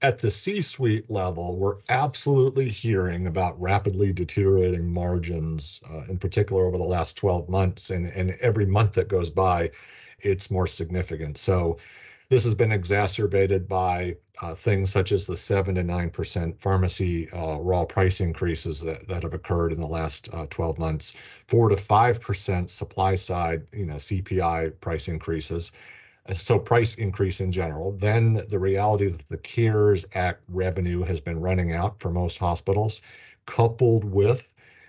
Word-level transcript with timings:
at 0.00 0.18
the 0.18 0.30
C 0.30 0.60
suite 0.60 1.10
level, 1.10 1.56
we're 1.56 1.78
absolutely 1.88 2.68
hearing 2.68 3.26
about 3.26 3.60
rapidly 3.60 4.12
deteriorating 4.12 4.92
margins, 4.92 5.80
uh, 5.90 6.02
in 6.08 6.18
particular 6.18 6.66
over 6.66 6.78
the 6.78 6.84
last 6.84 7.16
12 7.16 7.48
months. 7.48 7.90
And, 7.90 8.06
and 8.12 8.36
every 8.40 8.66
month 8.66 8.92
that 8.92 9.08
goes 9.08 9.28
by, 9.28 9.70
it's 10.20 10.50
more 10.50 10.68
significant. 10.68 11.36
So 11.38 11.78
this 12.28 12.44
has 12.44 12.54
been 12.54 12.70
exacerbated 12.70 13.66
by 13.66 14.16
uh, 14.40 14.54
things 14.54 14.90
such 14.90 15.10
as 15.10 15.26
the 15.26 15.36
7 15.36 15.74
to 15.74 15.82
9% 15.82 16.60
pharmacy 16.60 17.28
uh, 17.32 17.56
raw 17.56 17.84
price 17.84 18.20
increases 18.20 18.80
that, 18.82 19.08
that 19.08 19.24
have 19.24 19.34
occurred 19.34 19.72
in 19.72 19.80
the 19.80 19.86
last 19.86 20.28
uh, 20.32 20.46
12 20.50 20.78
months, 20.78 21.14
4 21.48 21.70
to 21.70 21.76
5% 21.76 22.70
supply 22.70 23.16
side, 23.16 23.66
you 23.72 23.86
know, 23.86 23.94
CPI 23.94 24.78
price 24.80 25.08
increases 25.08 25.72
so 26.32 26.58
price 26.58 26.96
increase 26.96 27.40
in 27.40 27.50
general. 27.50 27.92
Then 27.92 28.44
the 28.48 28.58
reality 28.58 29.08
that 29.08 29.28
the 29.28 29.38
CARES 29.38 30.06
Act 30.14 30.44
revenue 30.48 31.02
has 31.02 31.20
been 31.20 31.40
running 31.40 31.72
out 31.72 32.00
for 32.00 32.10
most 32.10 32.38
hospitals, 32.38 33.00
coupled 33.46 34.04
with 34.04 34.46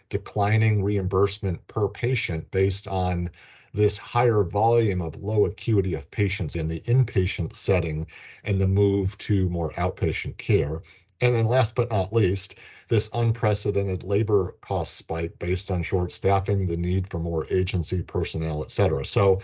declining 0.10 0.84
reimbursement 0.84 1.66
per 1.68 1.88
patient 1.88 2.50
based 2.52 2.88
on 2.88 3.30
this 3.74 3.98
higher 3.98 4.44
volume 4.44 5.02
of 5.02 5.22
low 5.22 5.46
acuity 5.46 5.94
of 5.94 6.10
patients 6.10 6.56
in 6.56 6.68
the 6.68 6.80
inpatient 6.82 7.56
setting 7.56 8.08
and 8.44 8.60
the 8.60 8.68
move 8.68 9.18
to 9.20 9.48
more 9.50 9.72
outpatient 9.74 10.36
care. 10.38 10.82
And 11.22 11.36
then 11.36 11.46
last 11.46 11.76
but 11.76 11.92
not 11.92 12.12
least, 12.12 12.56
this 12.88 13.10
unprecedented 13.14 14.04
labor 14.04 14.56
cost 14.62 14.96
spike 14.96 15.38
based 15.38 15.70
on 15.70 15.84
short 15.84 16.12
staffing, 16.12 16.66
the 16.66 16.78
need 16.78 17.08
for 17.08 17.20
more 17.20 17.46
agency 17.52 18.02
personnel, 18.02 18.64
et 18.64 18.72
cetera. 18.72 19.06
So 19.06 19.42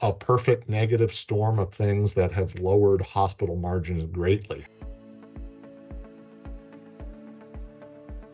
a 0.00 0.12
perfect 0.12 0.68
negative 0.68 1.12
storm 1.12 1.58
of 1.58 1.74
things 1.74 2.14
that 2.14 2.32
have 2.32 2.54
lowered 2.60 3.02
hospital 3.02 3.56
margins 3.56 4.04
greatly. 4.04 4.64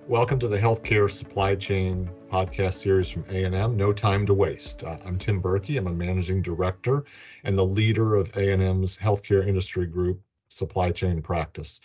Welcome 0.06 0.38
to 0.40 0.48
the 0.48 0.58
Healthcare 0.58 1.10
Supply 1.10 1.54
Chain 1.54 2.10
podcast 2.30 2.74
series 2.74 3.08
from 3.08 3.24
A&M, 3.30 3.78
No 3.78 3.94
Time 3.94 4.26
to 4.26 4.34
Waste. 4.34 4.84
Uh, 4.84 4.98
I'm 5.06 5.16
Tim 5.16 5.40
Berkey. 5.40 5.78
I'm 5.78 5.86
a 5.86 5.92
managing 5.92 6.42
director 6.42 7.06
and 7.44 7.56
the 7.56 7.64
leader 7.64 8.14
of 8.14 8.36
A&M's 8.36 8.98
healthcare 8.98 9.46
industry 9.46 9.86
group 9.86 10.20
supply 10.50 10.90
chain 10.90 11.22
practice. 11.22 11.80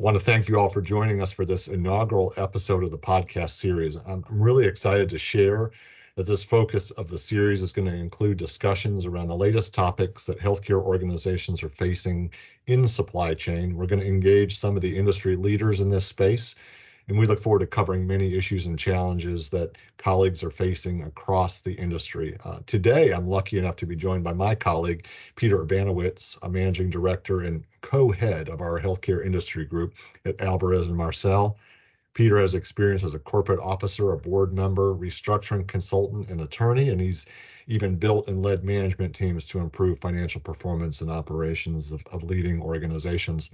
I 0.00 0.02
want 0.02 0.16
to 0.16 0.24
thank 0.24 0.48
you 0.48 0.58
all 0.58 0.70
for 0.70 0.80
joining 0.80 1.20
us 1.20 1.30
for 1.30 1.44
this 1.44 1.68
inaugural 1.68 2.32
episode 2.38 2.82
of 2.82 2.90
the 2.90 2.98
podcast 2.98 3.50
series. 3.50 3.96
I'm, 3.96 4.24
I'm 4.30 4.40
really 4.40 4.66
excited 4.66 5.10
to 5.10 5.18
share 5.18 5.72
that 6.16 6.26
this 6.26 6.44
focus 6.44 6.92
of 6.92 7.08
the 7.08 7.18
series 7.18 7.60
is 7.60 7.72
going 7.72 7.88
to 7.88 7.94
include 7.94 8.36
discussions 8.36 9.04
around 9.04 9.26
the 9.26 9.36
latest 9.36 9.74
topics 9.74 10.24
that 10.24 10.38
healthcare 10.38 10.80
organizations 10.80 11.62
are 11.62 11.68
facing 11.68 12.30
in 12.68 12.86
supply 12.86 13.34
chain. 13.34 13.74
We're 13.74 13.86
going 13.86 14.00
to 14.00 14.06
engage 14.06 14.58
some 14.58 14.76
of 14.76 14.82
the 14.82 14.96
industry 14.96 15.34
leaders 15.34 15.80
in 15.80 15.90
this 15.90 16.06
space, 16.06 16.54
and 17.08 17.18
we 17.18 17.26
look 17.26 17.40
forward 17.40 17.58
to 17.58 17.66
covering 17.66 18.06
many 18.06 18.36
issues 18.36 18.66
and 18.66 18.78
challenges 18.78 19.48
that 19.48 19.76
colleagues 19.98 20.44
are 20.44 20.50
facing 20.50 21.02
across 21.02 21.60
the 21.60 21.74
industry. 21.74 22.36
Uh, 22.44 22.60
today, 22.66 23.10
I'm 23.10 23.26
lucky 23.26 23.58
enough 23.58 23.76
to 23.76 23.86
be 23.86 23.96
joined 23.96 24.22
by 24.22 24.34
my 24.34 24.54
colleague, 24.54 25.08
Peter 25.34 25.58
Urbanowicz, 25.58 26.38
a 26.42 26.48
managing 26.48 26.90
director 26.90 27.42
and 27.42 27.64
co-head 27.80 28.48
of 28.48 28.60
our 28.60 28.80
healthcare 28.80 29.26
industry 29.26 29.64
group 29.64 29.94
at 30.24 30.40
Alvarez 30.40 30.86
and 30.86 30.96
Marsal. 30.96 31.58
Peter 32.14 32.38
has 32.38 32.54
experience 32.54 33.02
as 33.02 33.14
a 33.14 33.18
corporate 33.18 33.60
officer, 33.60 34.12
a 34.12 34.16
board 34.16 34.54
member, 34.54 34.94
restructuring 34.94 35.66
consultant, 35.66 36.30
and 36.30 36.40
attorney, 36.40 36.88
and 36.88 37.00
he's 37.00 37.26
even 37.66 37.96
built 37.96 38.28
and 38.28 38.42
led 38.42 38.64
management 38.64 39.14
teams 39.14 39.44
to 39.44 39.58
improve 39.58 39.98
financial 39.98 40.40
performance 40.40 41.00
and 41.00 41.10
operations 41.10 41.90
of, 41.90 42.02
of 42.12 42.22
leading 42.22 42.62
organizations. 42.62 43.50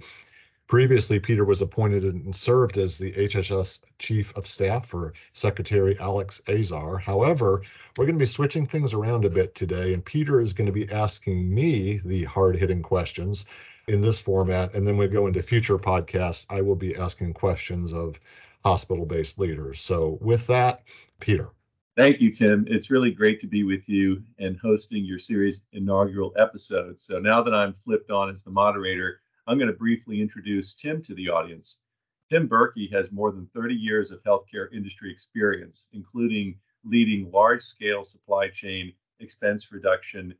Previously, 0.67 1.19
Peter 1.19 1.43
was 1.43 1.61
appointed 1.61 2.03
and 2.03 2.33
served 2.33 2.77
as 2.77 2.97
the 2.97 3.11
HHS 3.11 3.81
Chief 3.99 4.33
of 4.37 4.47
Staff 4.47 4.85
for 4.85 5.13
Secretary 5.33 5.99
Alex 5.99 6.41
Azar. 6.47 6.97
However, 6.97 7.63
we're 7.97 8.05
going 8.05 8.15
to 8.15 8.23
be 8.23 8.25
switching 8.25 8.65
things 8.65 8.93
around 8.93 9.25
a 9.25 9.29
bit 9.29 9.53
today, 9.53 9.93
and 9.93 10.05
Peter 10.05 10.39
is 10.39 10.53
going 10.53 10.67
to 10.67 10.71
be 10.71 10.89
asking 10.89 11.53
me 11.53 11.99
the 12.05 12.23
hard 12.23 12.55
hitting 12.55 12.81
questions 12.81 13.45
in 13.87 14.01
this 14.01 14.21
format. 14.21 14.73
And 14.73 14.87
then 14.87 14.97
we 14.97 15.07
go 15.07 15.27
into 15.27 15.43
future 15.43 15.77
podcasts. 15.77 16.45
I 16.49 16.61
will 16.61 16.75
be 16.75 16.95
asking 16.95 17.33
questions 17.33 17.91
of 17.91 18.17
hospital 18.63 19.05
based 19.05 19.39
leaders. 19.39 19.81
So, 19.81 20.17
with 20.21 20.45
that, 20.47 20.83
Peter. 21.19 21.49
Thank 21.97 22.21
you, 22.21 22.31
Tim. 22.31 22.65
It's 22.69 22.89
really 22.89 23.11
great 23.11 23.39
to 23.41 23.47
be 23.47 23.63
with 23.63 23.89
you 23.89 24.23
and 24.39 24.57
hosting 24.57 25.03
your 25.03 25.19
series 25.19 25.65
inaugural 25.73 26.33
episode. 26.37 26.99
So, 26.99 27.19
now 27.19 27.41
that 27.43 27.53
I'm 27.53 27.73
flipped 27.73 28.11
on 28.11 28.29
as 28.29 28.43
the 28.43 28.51
moderator, 28.51 29.21
I'm 29.47 29.57
going 29.57 29.71
to 29.71 29.77
briefly 29.77 30.21
introduce 30.21 30.73
Tim 30.73 31.01
to 31.03 31.13
the 31.15 31.29
audience. 31.29 31.81
Tim 32.29 32.47
Berkey 32.47 32.89
has 32.93 33.11
more 33.11 33.31
than 33.31 33.47
30 33.47 33.75
years 33.75 34.11
of 34.11 34.23
healthcare 34.23 34.71
industry 34.71 35.11
experience, 35.11 35.89
including 35.91 36.57
leading 36.85 37.29
large 37.29 37.61
scale 37.61 38.03
supply 38.03 38.47
chain 38.47 38.93
expense 39.19 39.71
reduction 39.71 40.33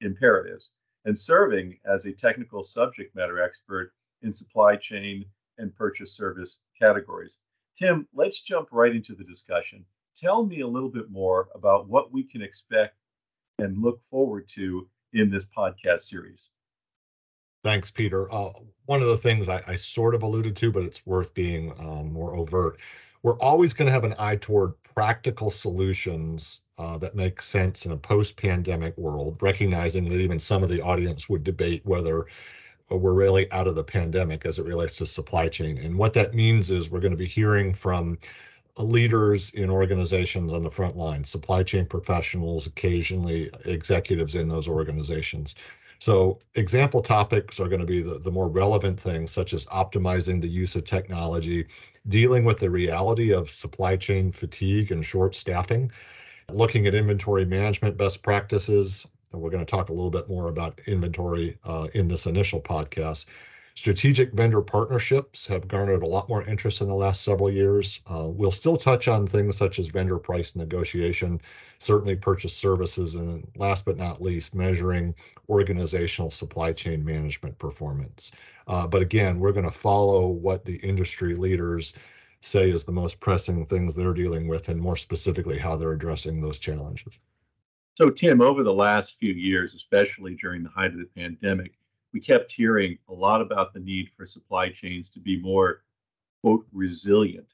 imperatives 0.00 0.72
and 1.04 1.18
serving 1.18 1.78
as 1.84 2.04
a 2.04 2.12
technical 2.12 2.62
subject 2.62 3.14
matter 3.14 3.42
expert 3.42 3.92
in 4.22 4.32
supply 4.32 4.76
chain 4.76 5.24
and 5.58 5.74
purchase 5.74 6.12
service 6.12 6.60
categories. 6.78 7.40
Tim, 7.76 8.06
let's 8.14 8.40
jump 8.40 8.68
right 8.70 8.94
into 8.94 9.14
the 9.14 9.24
discussion. 9.24 9.84
Tell 10.14 10.44
me 10.44 10.60
a 10.60 10.66
little 10.66 10.90
bit 10.90 11.10
more 11.10 11.48
about 11.54 11.88
what 11.88 12.12
we 12.12 12.22
can 12.22 12.42
expect 12.42 12.96
and 13.58 13.82
look 13.82 14.00
forward 14.10 14.48
to 14.48 14.88
in 15.12 15.30
this 15.30 15.46
podcast 15.56 16.00
series. 16.02 16.48
Thanks, 17.64 17.90
Peter. 17.90 18.32
Uh, 18.32 18.50
one 18.86 19.02
of 19.02 19.08
the 19.08 19.16
things 19.16 19.48
I, 19.48 19.62
I, 19.66 19.76
sort 19.76 20.14
of 20.14 20.22
alluded 20.22 20.56
to, 20.56 20.72
but 20.72 20.82
it's 20.82 21.06
worth 21.06 21.32
being 21.32 21.72
um, 21.78 22.12
more 22.12 22.34
overt. 22.34 22.80
We're 23.22 23.38
always 23.38 23.72
going 23.72 23.86
to 23.86 23.92
have 23.92 24.04
an 24.04 24.16
eye 24.18 24.36
toward 24.36 24.72
practical 24.82 25.50
solutions 25.50 26.62
uh, 26.76 26.98
that 26.98 27.14
make 27.14 27.40
sense 27.40 27.86
in 27.86 27.92
a 27.92 27.96
post 27.96 28.36
pandemic 28.36 28.98
world, 28.98 29.38
recognizing 29.40 30.08
that 30.08 30.18
even 30.18 30.40
some 30.40 30.64
of 30.64 30.68
the 30.68 30.80
audience 30.80 31.28
would 31.28 31.44
debate 31.44 31.82
whether 31.84 32.26
Uh, 32.92 32.96
we're 32.96 33.14
really 33.14 33.50
out 33.52 33.66
of 33.66 33.74
the 33.74 33.84
pandemic 33.84 34.44
as 34.44 34.58
it 34.58 34.66
relates 34.66 34.96
to 34.96 35.06
supply 35.06 35.48
chain. 35.48 35.78
And 35.78 35.96
what 35.96 36.12
that 36.14 36.34
means 36.34 36.70
is 36.70 36.90
we're 36.90 37.00
going 37.00 37.12
to 37.12 37.16
be 37.16 37.26
hearing 37.26 37.72
from 37.72 38.18
leaders 38.78 39.50
in 39.50 39.70
organizations 39.70 40.52
on 40.52 40.62
the 40.62 40.70
front 40.70 40.96
line, 40.96 41.24
supply 41.24 41.62
chain 41.62 41.86
professionals, 41.86 42.66
occasionally 42.66 43.50
executives 43.64 44.34
in 44.34 44.48
those 44.48 44.68
organizations. 44.68 45.54
So, 45.98 46.40
example 46.56 47.00
topics 47.00 47.60
are 47.60 47.68
going 47.68 47.80
to 47.80 47.86
be 47.86 48.02
the, 48.02 48.18
the 48.18 48.30
more 48.30 48.48
relevant 48.48 48.98
things, 48.98 49.30
such 49.30 49.52
as 49.52 49.66
optimizing 49.66 50.40
the 50.40 50.48
use 50.48 50.74
of 50.74 50.84
technology, 50.84 51.66
dealing 52.08 52.44
with 52.44 52.58
the 52.58 52.70
reality 52.70 53.32
of 53.32 53.48
supply 53.50 53.96
chain 53.96 54.32
fatigue 54.32 54.90
and 54.90 55.04
short 55.04 55.36
staffing, 55.36 55.92
looking 56.50 56.88
at 56.88 56.94
inventory 56.96 57.44
management 57.44 57.96
best 57.96 58.22
practices, 58.24 59.06
and 59.32 59.40
we're 59.40 59.50
going 59.50 59.64
to 59.64 59.70
talk 59.70 59.88
a 59.88 59.92
little 59.92 60.10
bit 60.10 60.28
more 60.28 60.48
about 60.48 60.80
inventory 60.86 61.58
uh, 61.64 61.88
in 61.94 62.08
this 62.08 62.26
initial 62.26 62.60
podcast. 62.60 63.26
Strategic 63.74 64.32
vendor 64.34 64.60
partnerships 64.60 65.46
have 65.46 65.66
garnered 65.66 66.02
a 66.02 66.06
lot 66.06 66.28
more 66.28 66.44
interest 66.44 66.82
in 66.82 66.88
the 66.88 66.94
last 66.94 67.22
several 67.22 67.50
years. 67.50 68.00
Uh, 68.06 68.26
we'll 68.28 68.50
still 68.50 68.76
touch 68.76 69.08
on 69.08 69.26
things 69.26 69.56
such 69.56 69.78
as 69.78 69.88
vendor 69.88 70.18
price 70.18 70.54
negotiation, 70.54 71.40
certainly 71.78 72.14
purchase 72.14 72.54
services, 72.54 73.14
and 73.14 73.46
last 73.56 73.86
but 73.86 73.96
not 73.96 74.20
least, 74.20 74.54
measuring 74.54 75.14
organizational 75.48 76.30
supply 76.30 76.70
chain 76.70 77.02
management 77.02 77.58
performance. 77.58 78.32
Uh, 78.66 78.86
but 78.86 79.00
again, 79.00 79.40
we're 79.40 79.52
going 79.52 79.64
to 79.64 79.70
follow 79.70 80.28
what 80.28 80.66
the 80.66 80.76
industry 80.76 81.34
leaders 81.34 81.94
say 82.42 82.68
is 82.70 82.84
the 82.84 82.92
most 82.92 83.20
pressing 83.20 83.64
things 83.64 83.94
they're 83.94 84.12
dealing 84.12 84.48
with, 84.48 84.68
and 84.68 84.78
more 84.78 84.96
specifically, 84.98 85.56
how 85.56 85.76
they're 85.76 85.92
addressing 85.92 86.40
those 86.40 86.58
challenges. 86.58 87.18
So, 87.94 88.08
Tim, 88.08 88.40
over 88.40 88.62
the 88.62 88.72
last 88.72 89.18
few 89.18 89.34
years, 89.34 89.74
especially 89.74 90.34
during 90.34 90.62
the 90.62 90.70
height 90.70 90.92
of 90.92 90.98
the 90.98 91.10
pandemic, 91.14 91.72
we 92.12 92.20
kept 92.20 92.50
hearing 92.50 92.98
a 93.08 93.12
lot 93.12 93.42
about 93.42 93.74
the 93.74 93.80
need 93.80 94.08
for 94.16 94.24
supply 94.24 94.70
chains 94.70 95.10
to 95.10 95.20
be 95.20 95.38
more, 95.40 95.84
quote, 96.42 96.66
resilient. 96.72 97.48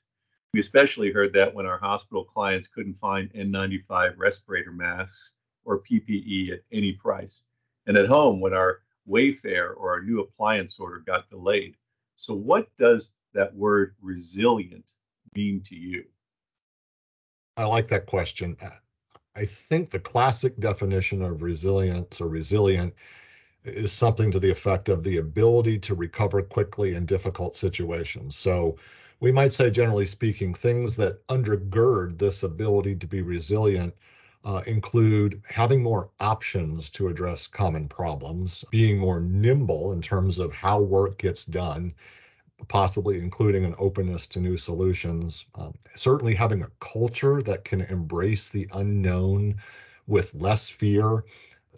We 0.53 0.61
especially 0.61 1.13
heard 1.13 1.33
that 1.35 1.53
when 1.53 1.67
our 1.67 1.79
hospital 1.79 2.25
clients 2.25 2.69
couldn't 2.69 2.95
find 2.95 3.33
N95 3.33 4.15
respirator 4.17 4.73
masks 4.73 5.33
or 5.65 5.83
PPE 5.83 6.53
at 6.53 6.61
any 6.73 6.93
price, 6.93 7.43
and 7.87 7.97
at 7.97 8.07
home 8.07 8.41
when 8.41 8.55
our 8.55 8.81
Wayfair 9.09 9.75
or 9.77 9.91
our 9.91 10.03
new 10.03 10.21
appliance 10.21 10.79
order 10.79 11.01
got 11.01 11.29
delayed. 11.31 11.77
So, 12.15 12.35
what 12.35 12.69
does 12.79 13.13
that 13.33 13.55
word 13.55 13.97
resilient 14.01 14.93
mean 15.35 15.63
to 15.63 15.75
you? 15.75 16.05
I 17.57 17.65
like 17.65 17.89
that 17.89 18.07
question. 18.07 18.57
I 19.39 19.45
think 19.45 19.91
the 19.91 20.01
classic 20.01 20.59
definition 20.59 21.23
of 21.23 21.43
resilience 21.43 22.21
or 22.21 22.27
resilient 22.27 22.93
is 23.65 23.93
something 23.93 24.33
to 24.33 24.41
the 24.41 24.51
effect 24.51 24.89
of 24.89 25.05
the 25.05 25.19
ability 25.19 25.79
to 25.81 25.95
recover 25.95 26.43
quickly 26.43 26.95
in 26.95 27.07
difficult 27.07 27.55
situations. 27.55 28.35
So 28.35 28.79
we 29.21 29.31
might 29.31 29.53
say, 29.53 29.71
generally 29.71 30.07
speaking, 30.07 30.55
things 30.55 30.97
that 30.97 31.25
undergird 31.29 32.19
this 32.19 32.43
ability 32.43 32.97
to 32.97 33.07
be 33.07 33.23
resilient 33.23 33.95
uh, 34.45 34.63
include 34.67 35.41
having 35.47 35.85
more 35.85 36.11
options 36.19 36.91
to 36.91 37.07
address 37.07 37.47
common 37.47 37.89
problems, 37.89 38.65
being 38.73 38.99
more 38.99 39.21
nimble 39.21 39.93
in 39.93 40.03
terms 40.03 40.41
of 40.41 40.53
how 40.53 40.81
work 40.81 41.17
gets 41.19 41.45
done, 41.45 41.95
possibly 42.67 43.19
including 43.19 43.65
an 43.65 43.75
openness 43.79 44.27
to 44.27 44.41
new 44.41 44.57
solutions, 44.57 45.47
um, 45.55 45.73
certainly 45.95 46.35
having 46.35 46.63
a 46.63 46.71
culture 46.81 47.41
that 47.43 47.65
can 47.65 47.83
embrace 47.83 48.49
the 48.49 48.67
unknown 48.73 49.55
with 50.07 50.35
less 50.35 50.69
fear 50.69 51.25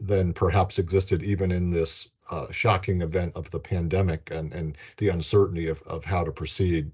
than 0.01 0.33
perhaps 0.33 0.79
existed 0.79 1.23
even 1.23 1.53
in 1.53 1.71
this 1.71 2.09
uh, 2.31 2.51
shocking 2.51 3.03
event 3.03 3.33
of 3.35 3.51
the 3.51 3.59
pandemic 3.59 4.31
and, 4.31 4.53
and 4.53 4.79
the 4.97 5.09
uncertainty 5.09 5.69
of, 5.69 5.83
of 5.83 6.05
how 6.05 6.25
to 6.25 6.33
proceed. 6.33 6.91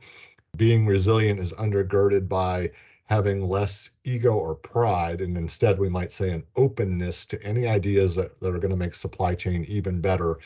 Being 0.57 0.87
resilient 0.87 1.39
is 1.39 1.53
undergirded 1.53 2.29
by 2.29 2.71
having 3.05 3.49
less 3.49 3.91
ego 4.05 4.33
or 4.33 4.55
pride, 4.55 5.21
and 5.21 5.37
instead 5.37 5.79
we 5.79 5.89
might 5.89 6.13
say 6.13 6.31
an 6.31 6.45
openness 6.57 7.25
to 7.27 7.43
any 7.45 7.67
ideas 7.67 8.17
that, 8.17 8.39
that 8.41 8.49
are 8.49 8.59
going 8.59 8.71
to 8.71 8.77
make 8.77 8.95
supply 8.95 9.35
chain 9.35 9.65
even 9.69 10.01
better. 10.01 10.39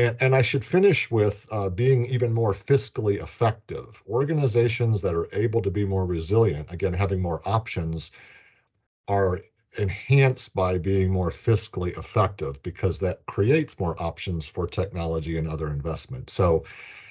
And, 0.00 0.16
and 0.22 0.34
I 0.34 0.40
should 0.40 0.64
finish 0.64 1.10
with 1.10 1.46
uh, 1.52 1.68
being 1.68 2.06
even 2.06 2.32
more 2.32 2.54
fiscally 2.54 3.22
effective. 3.22 4.02
Organizations 4.08 5.02
that 5.02 5.14
are 5.14 5.28
able 5.34 5.60
to 5.60 5.70
be 5.70 5.84
more 5.84 6.06
resilient, 6.06 6.72
again, 6.72 6.94
having 6.94 7.20
more 7.20 7.42
options, 7.44 8.10
are 9.08 9.40
enhanced 9.76 10.54
by 10.54 10.78
being 10.78 11.10
more 11.10 11.30
fiscally 11.30 11.98
effective 11.98 12.62
because 12.62 12.98
that 13.00 13.26
creates 13.26 13.78
more 13.78 13.94
options 14.02 14.46
for 14.46 14.66
technology 14.66 15.36
and 15.36 15.46
other 15.46 15.68
investment. 15.68 16.30
So 16.30 16.64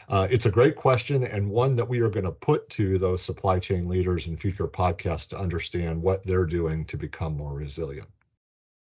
uh, 0.10 0.28
it's 0.32 0.48
a 0.48 0.52
great 0.52 0.76
question 0.76 1.24
and 1.24 1.48
one 1.48 1.76
that 1.76 1.88
we 1.88 2.00
are 2.02 2.10
going 2.10 2.26
to 2.26 2.32
put 2.32 2.68
to 2.72 2.98
those 2.98 3.22
supply 3.22 3.60
chain 3.60 3.88
leaders 3.88 4.26
in 4.26 4.36
future 4.36 4.68
podcasts 4.68 5.30
to 5.30 5.38
understand 5.38 6.02
what 6.02 6.26
they're 6.26 6.44
doing 6.44 6.86
to 6.86 6.98
become 6.98 7.38
more 7.38 7.54
resilient. 7.54 8.10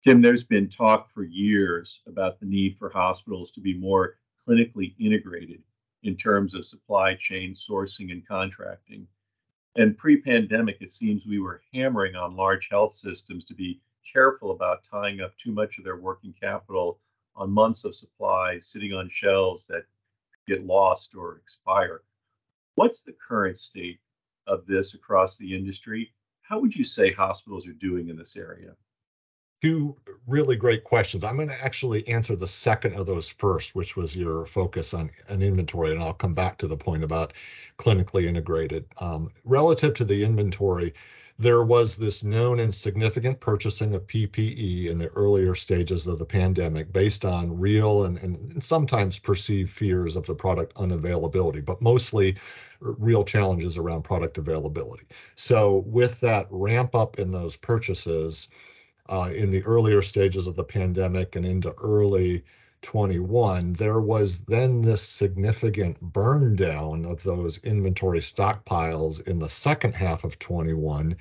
Tim, 0.04 0.20
there's 0.20 0.42
been 0.42 0.68
talk 0.68 1.10
for 1.10 1.24
years 1.24 2.02
about 2.06 2.38
the 2.38 2.44
need 2.44 2.76
for 2.76 2.90
hospitals 2.90 3.50
to 3.52 3.60
be 3.62 3.72
more 3.72 4.18
clinically 4.46 4.94
integrated 5.00 5.62
in 6.02 6.14
terms 6.14 6.52
of 6.52 6.66
supply 6.66 7.14
chain 7.14 7.54
sourcing 7.54 8.12
and 8.12 8.28
contracting. 8.28 9.08
And 9.76 9.96
pre 9.96 10.20
pandemic, 10.20 10.76
it 10.82 10.92
seems 10.92 11.24
we 11.24 11.38
were 11.38 11.62
hammering 11.72 12.16
on 12.16 12.36
large 12.36 12.68
health 12.68 12.94
systems 12.94 13.46
to 13.46 13.54
be 13.54 13.80
careful 14.12 14.50
about 14.50 14.84
tying 14.84 15.22
up 15.22 15.34
too 15.38 15.52
much 15.52 15.78
of 15.78 15.84
their 15.84 15.96
working 15.96 16.34
capital 16.38 17.00
on 17.34 17.50
months 17.50 17.86
of 17.86 17.94
supply 17.94 18.58
sitting 18.58 18.92
on 18.92 19.08
shelves 19.08 19.66
that 19.68 19.86
get 20.46 20.66
lost 20.66 21.14
or 21.14 21.38
expire. 21.38 22.02
What's 22.74 23.00
the 23.00 23.16
current 23.26 23.56
state 23.56 24.00
of 24.46 24.66
this 24.66 24.92
across 24.92 25.38
the 25.38 25.56
industry? 25.56 26.12
How 26.42 26.60
would 26.60 26.76
you 26.76 26.84
say 26.84 27.10
hospitals 27.10 27.66
are 27.66 27.72
doing 27.72 28.10
in 28.10 28.18
this 28.18 28.36
area? 28.36 28.76
Two 29.64 29.96
really 30.26 30.56
great 30.56 30.84
questions. 30.84 31.24
I'm 31.24 31.36
going 31.36 31.48
to 31.48 31.64
actually 31.64 32.06
answer 32.06 32.36
the 32.36 32.46
second 32.46 32.96
of 32.96 33.06
those 33.06 33.30
first, 33.30 33.74
which 33.74 33.96
was 33.96 34.14
your 34.14 34.44
focus 34.44 34.92
on 34.92 35.10
an 35.28 35.40
inventory, 35.40 35.92
and 35.92 36.02
I'll 36.02 36.12
come 36.12 36.34
back 36.34 36.58
to 36.58 36.66
the 36.66 36.76
point 36.76 37.02
about 37.02 37.32
clinically 37.78 38.26
integrated. 38.26 38.84
Um, 38.98 39.30
relative 39.42 39.94
to 39.94 40.04
the 40.04 40.22
inventory, 40.22 40.92
there 41.38 41.64
was 41.64 41.96
this 41.96 42.22
known 42.22 42.60
and 42.60 42.74
significant 42.74 43.40
purchasing 43.40 43.94
of 43.94 44.06
PPE 44.06 44.90
in 44.90 44.98
the 44.98 45.08
earlier 45.14 45.54
stages 45.54 46.06
of 46.06 46.18
the 46.18 46.26
pandemic 46.26 46.92
based 46.92 47.24
on 47.24 47.58
real 47.58 48.04
and, 48.04 48.18
and 48.18 48.62
sometimes 48.62 49.18
perceived 49.18 49.70
fears 49.70 50.14
of 50.14 50.26
the 50.26 50.34
product 50.34 50.74
unavailability, 50.74 51.64
but 51.64 51.80
mostly 51.80 52.36
real 52.80 53.24
challenges 53.24 53.78
around 53.78 54.02
product 54.02 54.36
availability. 54.36 55.06
So, 55.36 55.84
with 55.86 56.20
that 56.20 56.48
ramp 56.50 56.94
up 56.94 57.18
in 57.18 57.32
those 57.32 57.56
purchases 57.56 58.48
uh, 59.08 59.30
in 59.34 59.50
the 59.50 59.64
earlier 59.64 60.02
stages 60.02 60.46
of 60.46 60.56
the 60.56 60.64
pandemic 60.64 61.36
and 61.36 61.44
into 61.44 61.72
early 61.74 62.42
21, 62.82 63.72
there 63.74 64.00
was 64.00 64.38
then 64.40 64.82
this 64.82 65.02
significant 65.02 66.00
burn 66.00 66.54
down 66.54 67.04
of 67.04 67.22
those 67.22 67.58
inventory 67.64 68.20
stockpiles 68.20 69.26
in 69.26 69.38
the 69.38 69.48
second 69.48 69.94
half 69.94 70.24
of 70.24 70.38
21 70.38 71.16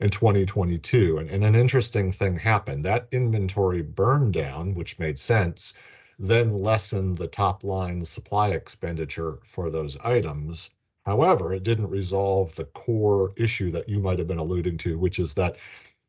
and 0.00 0.12
2022. 0.12 1.18
And, 1.18 1.30
and 1.30 1.44
an 1.44 1.54
interesting 1.54 2.12
thing 2.12 2.38
happened. 2.38 2.84
That 2.84 3.08
inventory 3.12 3.82
burn 3.82 4.30
down, 4.30 4.74
which 4.74 4.98
made 4.98 5.18
sense, 5.18 5.74
then 6.18 6.52
lessened 6.52 7.18
the 7.18 7.28
top 7.28 7.64
line 7.64 8.04
supply 8.04 8.50
expenditure 8.50 9.38
for 9.44 9.70
those 9.70 9.96
items. 10.04 10.70
However, 11.06 11.54
it 11.54 11.62
didn't 11.62 11.90
resolve 11.90 12.54
the 12.54 12.66
core 12.66 13.32
issue 13.36 13.70
that 13.72 13.88
you 13.88 14.00
might 14.00 14.18
have 14.18 14.28
been 14.28 14.38
alluding 14.38 14.78
to, 14.78 14.98
which 14.98 15.18
is 15.18 15.34
that 15.34 15.56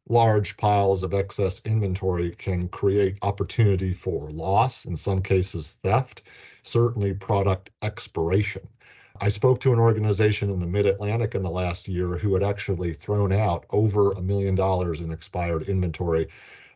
large 0.10 0.58
piles 0.58 1.04
of 1.04 1.14
excess 1.14 1.62
inventory 1.66 2.32
can 2.32 2.68
create 2.70 3.18
opportunity 3.22 3.94
for 3.94 4.30
loss, 4.32 4.86
in 4.86 4.98
some 4.98 5.22
cases 5.22 5.78
theft, 5.84 6.24
certainly 6.64 7.14
product 7.14 7.70
expiration. 7.82 8.68
I 9.20 9.30
spoke 9.30 9.60
to 9.62 9.74
an 9.74 9.80
organization 9.80 10.50
in 10.50 10.60
the 10.60 10.68
mid 10.68 10.86
Atlantic 10.86 11.36
in 11.36 11.44
the 11.44 11.50
last 11.50 11.88
year 11.88 12.18
who 12.18 12.34
had 12.34 12.44
actually 12.44 12.94
thrown 12.94 13.32
out 13.32 13.66
over 13.72 14.14
a 14.14 14.22
million 14.22 14.56
dollars 14.56 15.00
in 15.00 15.12
expired 15.12 15.70
inventory 15.70 16.28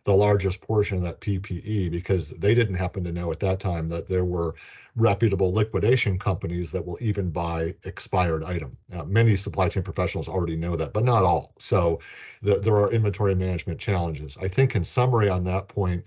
the 0.06 0.13
largest 0.13 0.62
portion 0.62 0.98
of 0.98 1.04
that 1.04 1.19
PPE 1.19 1.92
because 1.92 2.30
they 2.30 2.54
didn't 2.54 2.75
happen 2.75 3.04
to 3.04 3.12
know 3.12 3.31
at 3.31 3.40
that 3.40 3.60
time 3.60 3.90
that 3.90 4.07
there 4.07 4.24
were 4.24 4.54
reputable 4.96 5.52
liquidation 5.52 6.18
companies 6.19 6.72
that 6.72 6.86
will 6.86 6.98
even 7.02 7.31
buy 7.31 7.74
expired 7.84 8.44
item. 8.44 8.78
Many 9.07 9.36
supply 9.36 9.68
chain 9.68 9.81
professionals 9.81 10.30
already 10.30 10.56
know 10.56 10.75
that, 10.75 10.94
but 10.94 11.04
not 11.04 11.24
all. 11.24 11.54
So 11.57 12.00
the, 12.44 12.60
there 12.60 12.75
are 12.75 12.92
inventory 12.92 13.34
management 13.34 13.80
challenges. 13.80 14.38
I 14.40 14.48
think 14.48 14.75
in 14.75 14.84
summary 14.84 15.28
on 15.28 15.44
that 15.46 15.68
point, 15.68 16.04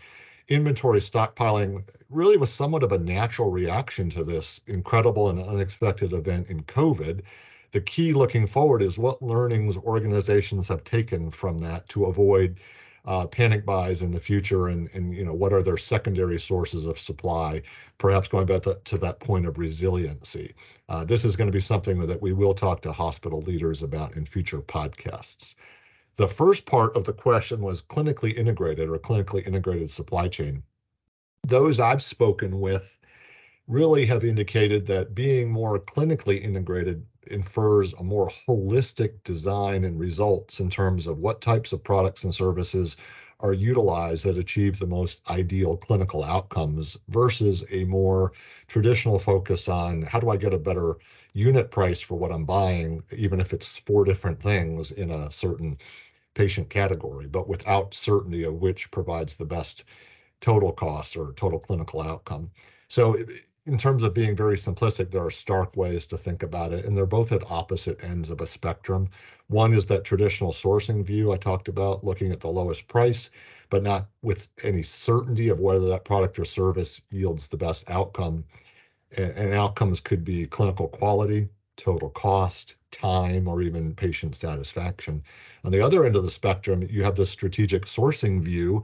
inventory 0.46 1.00
stockpiling 1.00 1.82
really 2.08 2.36
was 2.36 2.52
somewhat 2.52 2.84
of 2.84 2.92
a 2.92 2.98
natural 2.98 3.50
reaction 3.50 4.08
to 4.10 4.22
this 4.22 4.60
incredible 4.68 5.28
and 5.28 5.42
unexpected 5.42 6.12
event 6.12 6.48
in 6.48 6.62
COVID. 6.62 7.22
The 7.72 7.80
key 7.80 8.12
looking 8.12 8.46
forward 8.46 8.80
is 8.80 8.96
what 8.96 9.20
learnings 9.20 9.76
organizations 9.76 10.68
have 10.68 10.84
taken 10.84 11.30
from 11.32 11.58
that 11.58 11.86
to 11.90 12.06
avoid 12.06 12.60
panic 13.26 13.64
buys 13.64 14.02
in 14.02 14.10
the 14.10 14.20
future 14.20 14.68
and, 14.68 14.90
and 14.92 15.14
you 15.14 15.24
know 15.24 15.32
what 15.32 15.52
are 15.52 15.62
their 15.62 15.78
secondary 15.78 16.38
sources 16.38 16.84
of 16.84 16.98
supply 16.98 17.62
perhaps 17.96 18.28
going 18.28 18.46
back 18.46 18.62
to, 18.62 18.78
to 18.84 18.98
that 18.98 19.18
point 19.18 19.46
of 19.46 19.58
resiliency. 19.58 20.54
Uh, 20.88 21.04
this 21.04 21.24
is 21.24 21.34
going 21.34 21.48
to 21.48 21.52
be 21.52 21.60
something 21.60 21.98
that 22.06 22.20
we 22.20 22.32
will 22.32 22.54
talk 22.54 22.82
to 22.82 22.92
hospital 22.92 23.40
leaders 23.42 23.82
about 23.82 24.16
in 24.16 24.26
future 24.26 24.60
podcasts. 24.60 25.54
The 26.16 26.28
first 26.28 26.66
part 26.66 26.96
of 26.96 27.04
the 27.04 27.12
question 27.12 27.60
was 27.60 27.82
clinically 27.82 28.36
integrated 28.36 28.88
or 28.88 28.98
clinically 28.98 29.46
integrated 29.46 29.90
supply 29.90 30.28
chain. 30.28 30.62
Those 31.46 31.80
i've 31.80 32.02
spoken 32.02 32.60
with 32.60 32.98
really 33.68 34.04
have 34.06 34.24
indicated 34.24 34.86
that 34.86 35.14
being 35.14 35.50
more 35.50 35.78
clinically 35.78 36.42
integrated 36.42 37.06
infers 37.28 37.92
a 37.94 38.02
more 38.02 38.30
holistic 38.48 39.22
design 39.24 39.84
and 39.84 39.98
results 39.98 40.60
in 40.60 40.70
terms 40.70 41.06
of 41.06 41.18
what 41.18 41.40
types 41.40 41.72
of 41.72 41.82
products 41.82 42.24
and 42.24 42.34
services 42.34 42.96
are 43.40 43.52
utilized 43.52 44.24
that 44.24 44.36
achieve 44.36 44.78
the 44.78 44.86
most 44.86 45.20
ideal 45.30 45.76
clinical 45.76 46.24
outcomes 46.24 46.96
versus 47.08 47.64
a 47.70 47.84
more 47.84 48.32
traditional 48.66 49.18
focus 49.18 49.68
on 49.68 50.02
how 50.02 50.18
do 50.18 50.30
I 50.30 50.36
get 50.36 50.52
a 50.52 50.58
better 50.58 50.96
unit 51.34 51.70
price 51.70 52.00
for 52.00 52.18
what 52.18 52.32
I'm 52.32 52.44
buying, 52.44 53.02
even 53.16 53.40
if 53.40 53.52
it's 53.52 53.78
four 53.78 54.04
different 54.04 54.42
things 54.42 54.90
in 54.90 55.10
a 55.10 55.30
certain 55.30 55.78
patient 56.34 56.68
category, 56.68 57.26
but 57.26 57.48
without 57.48 57.94
certainty 57.94 58.42
of 58.44 58.54
which 58.54 58.90
provides 58.90 59.36
the 59.36 59.44
best 59.44 59.84
total 60.40 60.72
cost 60.72 61.16
or 61.16 61.32
total 61.32 61.58
clinical 61.60 62.00
outcome. 62.00 62.50
So 62.88 63.16
in 63.68 63.76
terms 63.76 64.02
of 64.02 64.14
being 64.14 64.34
very 64.34 64.56
simplistic, 64.56 65.10
there 65.10 65.24
are 65.24 65.30
stark 65.30 65.76
ways 65.76 66.06
to 66.06 66.16
think 66.16 66.42
about 66.42 66.72
it, 66.72 66.86
and 66.86 66.96
they're 66.96 67.04
both 67.04 67.32
at 67.32 67.50
opposite 67.50 68.02
ends 68.02 68.30
of 68.30 68.40
a 68.40 68.46
spectrum. 68.46 69.10
One 69.48 69.74
is 69.74 69.84
that 69.86 70.04
traditional 70.04 70.52
sourcing 70.52 71.04
view 71.04 71.32
I 71.32 71.36
talked 71.36 71.68
about, 71.68 72.02
looking 72.02 72.32
at 72.32 72.40
the 72.40 72.48
lowest 72.48 72.88
price, 72.88 73.30
but 73.68 73.82
not 73.82 74.08
with 74.22 74.48
any 74.64 74.82
certainty 74.82 75.50
of 75.50 75.60
whether 75.60 75.86
that 75.90 76.06
product 76.06 76.38
or 76.38 76.46
service 76.46 77.02
yields 77.10 77.46
the 77.46 77.58
best 77.58 77.88
outcome. 77.90 78.42
And, 79.16 79.52
outcomes 79.52 80.00
could 80.00 80.24
be 80.24 80.46
clinical 80.46 80.88
quality, 80.88 81.48
total 81.76 82.08
cost, 82.10 82.76
time, 82.90 83.46
or 83.46 83.60
even 83.60 83.94
patient 83.94 84.34
satisfaction. 84.34 85.22
On 85.64 85.72
the 85.72 85.84
other 85.84 86.06
end 86.06 86.16
of 86.16 86.24
the 86.24 86.30
spectrum, 86.30 86.86
you 86.88 87.04
have 87.04 87.16
the 87.16 87.26
strategic 87.26 87.84
sourcing 87.84 88.40
view 88.40 88.82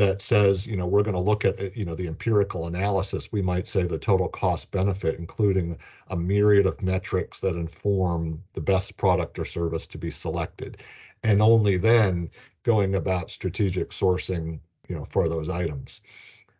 that 0.00 0.22
says, 0.22 0.66
you 0.66 0.78
know, 0.78 0.86
we're 0.86 1.02
going 1.02 1.14
to 1.14 1.20
look 1.20 1.44
at, 1.44 1.76
you 1.76 1.84
know, 1.84 1.94
the 1.94 2.06
empirical 2.06 2.68
analysis. 2.68 3.30
We 3.30 3.42
might 3.42 3.66
say 3.66 3.82
the 3.82 3.98
total 3.98 4.28
cost 4.28 4.70
benefit, 4.70 5.18
including 5.18 5.76
a 6.08 6.16
myriad 6.16 6.64
of 6.64 6.80
metrics 6.80 7.38
that 7.40 7.54
inform 7.54 8.42
the 8.54 8.62
best 8.62 8.96
product 8.96 9.38
or 9.38 9.44
service 9.44 9.86
to 9.88 9.98
be 9.98 10.10
selected, 10.10 10.82
and 11.22 11.42
only 11.42 11.76
then 11.76 12.30
going 12.62 12.94
about 12.94 13.30
strategic 13.30 13.90
sourcing, 13.90 14.58
you 14.88 14.96
know, 14.96 15.04
for 15.04 15.28
those 15.28 15.50
items. 15.50 16.00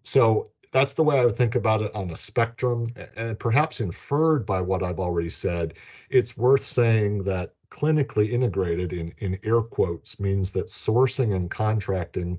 So 0.02 0.50
that's 0.70 0.92
the 0.92 1.02
way 1.02 1.18
I 1.18 1.24
would 1.24 1.36
think 1.36 1.54
about 1.54 1.80
it 1.80 1.94
on 1.94 2.10
a 2.10 2.16
spectrum, 2.16 2.88
and 3.16 3.38
perhaps 3.38 3.80
inferred 3.80 4.44
by 4.44 4.60
what 4.60 4.82
I've 4.82 5.00
already 5.00 5.30
said. 5.30 5.74
It's 6.10 6.36
worth 6.36 6.62
saying 6.62 7.24
that 7.24 7.54
clinically 7.70 8.30
integrated 8.32 8.92
in, 8.92 9.14
in 9.18 9.38
air 9.44 9.62
quotes 9.62 10.20
means 10.20 10.50
that 10.50 10.66
sourcing 10.66 11.34
and 11.34 11.50
contracting 11.50 12.38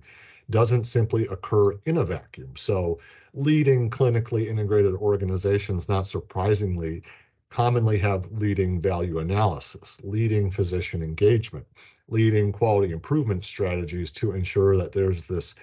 doesn't 0.51 0.85
simply 0.85 1.27
occur 1.27 1.79
in 1.85 1.97
a 1.97 2.05
vacuum. 2.05 2.53
So, 2.55 2.99
leading 3.33 3.89
clinically 3.89 4.47
integrated 4.47 4.93
organizations, 4.95 5.89
not 5.89 6.05
surprisingly, 6.05 7.03
commonly 7.49 7.97
have 7.97 8.31
leading 8.31 8.81
value 8.81 9.19
analysis, 9.19 9.99
leading 10.03 10.51
physician 10.51 11.01
engagement, 11.01 11.65
leading 12.07 12.51
quality 12.51 12.93
improvement 12.93 13.43
strategies 13.43 14.11
to 14.11 14.31
ensure 14.31 14.77
that 14.77 14.91
there's 14.91 15.23
this 15.23 15.55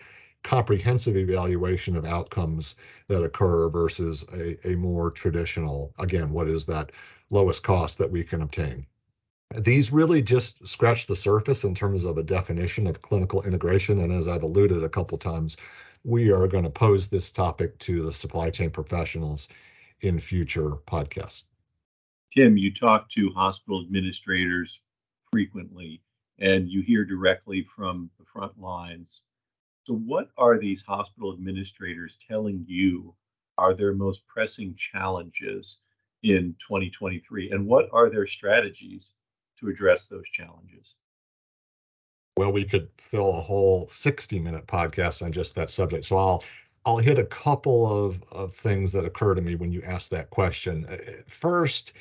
comprehensive 0.45 1.17
evaluation 1.17 1.97
of 1.97 2.05
outcomes 2.05 2.77
that 3.09 3.23
occur 3.23 3.69
versus 3.69 4.25
a, 4.35 4.73
a 4.73 4.77
more 4.77 5.11
traditional, 5.11 5.93
again, 5.99 6.31
what 6.31 6.49
is 6.49 6.65
that 6.67 6.93
lowest 7.31 7.63
cost 7.63 7.99
that 7.99 8.11
we 8.11 8.23
can 8.23 8.43
obtain. 8.43 8.87
These 9.57 9.93
really 9.93 10.21
just 10.21 10.69
scratch 10.69 11.07
the 11.07 11.17
surface 11.17 11.65
in 11.65 11.75
terms 11.75 12.05
of 12.05 12.19
a 12.19 12.23
definition 12.23 12.87
of 12.87 13.01
clinical 13.01 13.43
integration. 13.43 14.01
And 14.01 14.13
as 14.13 14.29
I've 14.29 14.43
alluded 14.43 14.85
a 14.85 14.91
couple 14.91 15.17
times, 15.17 15.57
we 16.05 16.31
are 16.31 16.47
going 16.47 16.65
to 16.65 16.71
pose 16.71 17.09
this 17.09 17.33
topic 17.33 17.79
to 17.81 18.03
the 18.05 18.13
supply 18.13 18.51
chain 18.51 18.71
professionals 18.71 19.49
in 20.03 20.21
future 20.21 20.73
podcasts. 20.87 21.45
Tim, 22.37 22.59
you 22.59 22.75
talk 22.75 23.09
to 23.13 23.31
hospital 23.31 23.81
administrators 23.81 24.83
frequently 25.31 26.03
and 26.39 26.69
you 26.69 26.83
hear 26.83 27.07
directly 27.07 27.63
from 27.63 28.11
the 28.19 28.27
front 28.27 28.61
lines. 28.61 29.23
So, 29.85 29.95
what 29.95 30.29
are 30.37 30.59
these 30.59 30.83
hospital 30.83 31.33
administrators 31.33 32.19
telling 32.29 32.67
you 32.69 33.15
are 33.57 33.75
their 33.75 33.95
most 33.95 34.27
pressing 34.27 34.75
challenges 34.75 35.79
in 36.23 36.55
2023? 36.59 37.51
And 37.51 37.67
what 37.67 37.89
are 37.93 38.11
their 38.11 38.27
strategies 38.27 39.15
to 39.61 39.69
address 39.69 40.07
those 40.07 40.29
challenges? 40.29 40.97
Well, 42.37 42.53
we 42.53 42.65
could 42.65 42.89
fill 42.97 43.31
a 43.31 43.41
whole 43.41 43.89
60 43.89 44.39
minute 44.39 44.67
podcast 44.67 45.23
on 45.23 45.33
just 45.33 45.55
that 45.57 45.71
subject. 45.71 46.05
So 46.05 46.19
I'll 46.19 46.45
I'll 46.87 46.99
hit 46.99 47.19
a 47.19 47.25
couple 47.25 48.07
of, 48.07 48.23
of 48.31 48.55
things 48.55 48.93
that 48.93 49.05
occur 49.05 49.35
to 49.35 49.43
me 49.43 49.57
when 49.57 49.73
you 49.73 49.83
ask 49.83 50.09
that 50.11 50.31
question. 50.31 50.87
Uh, 50.87 50.97
first, 51.27 51.93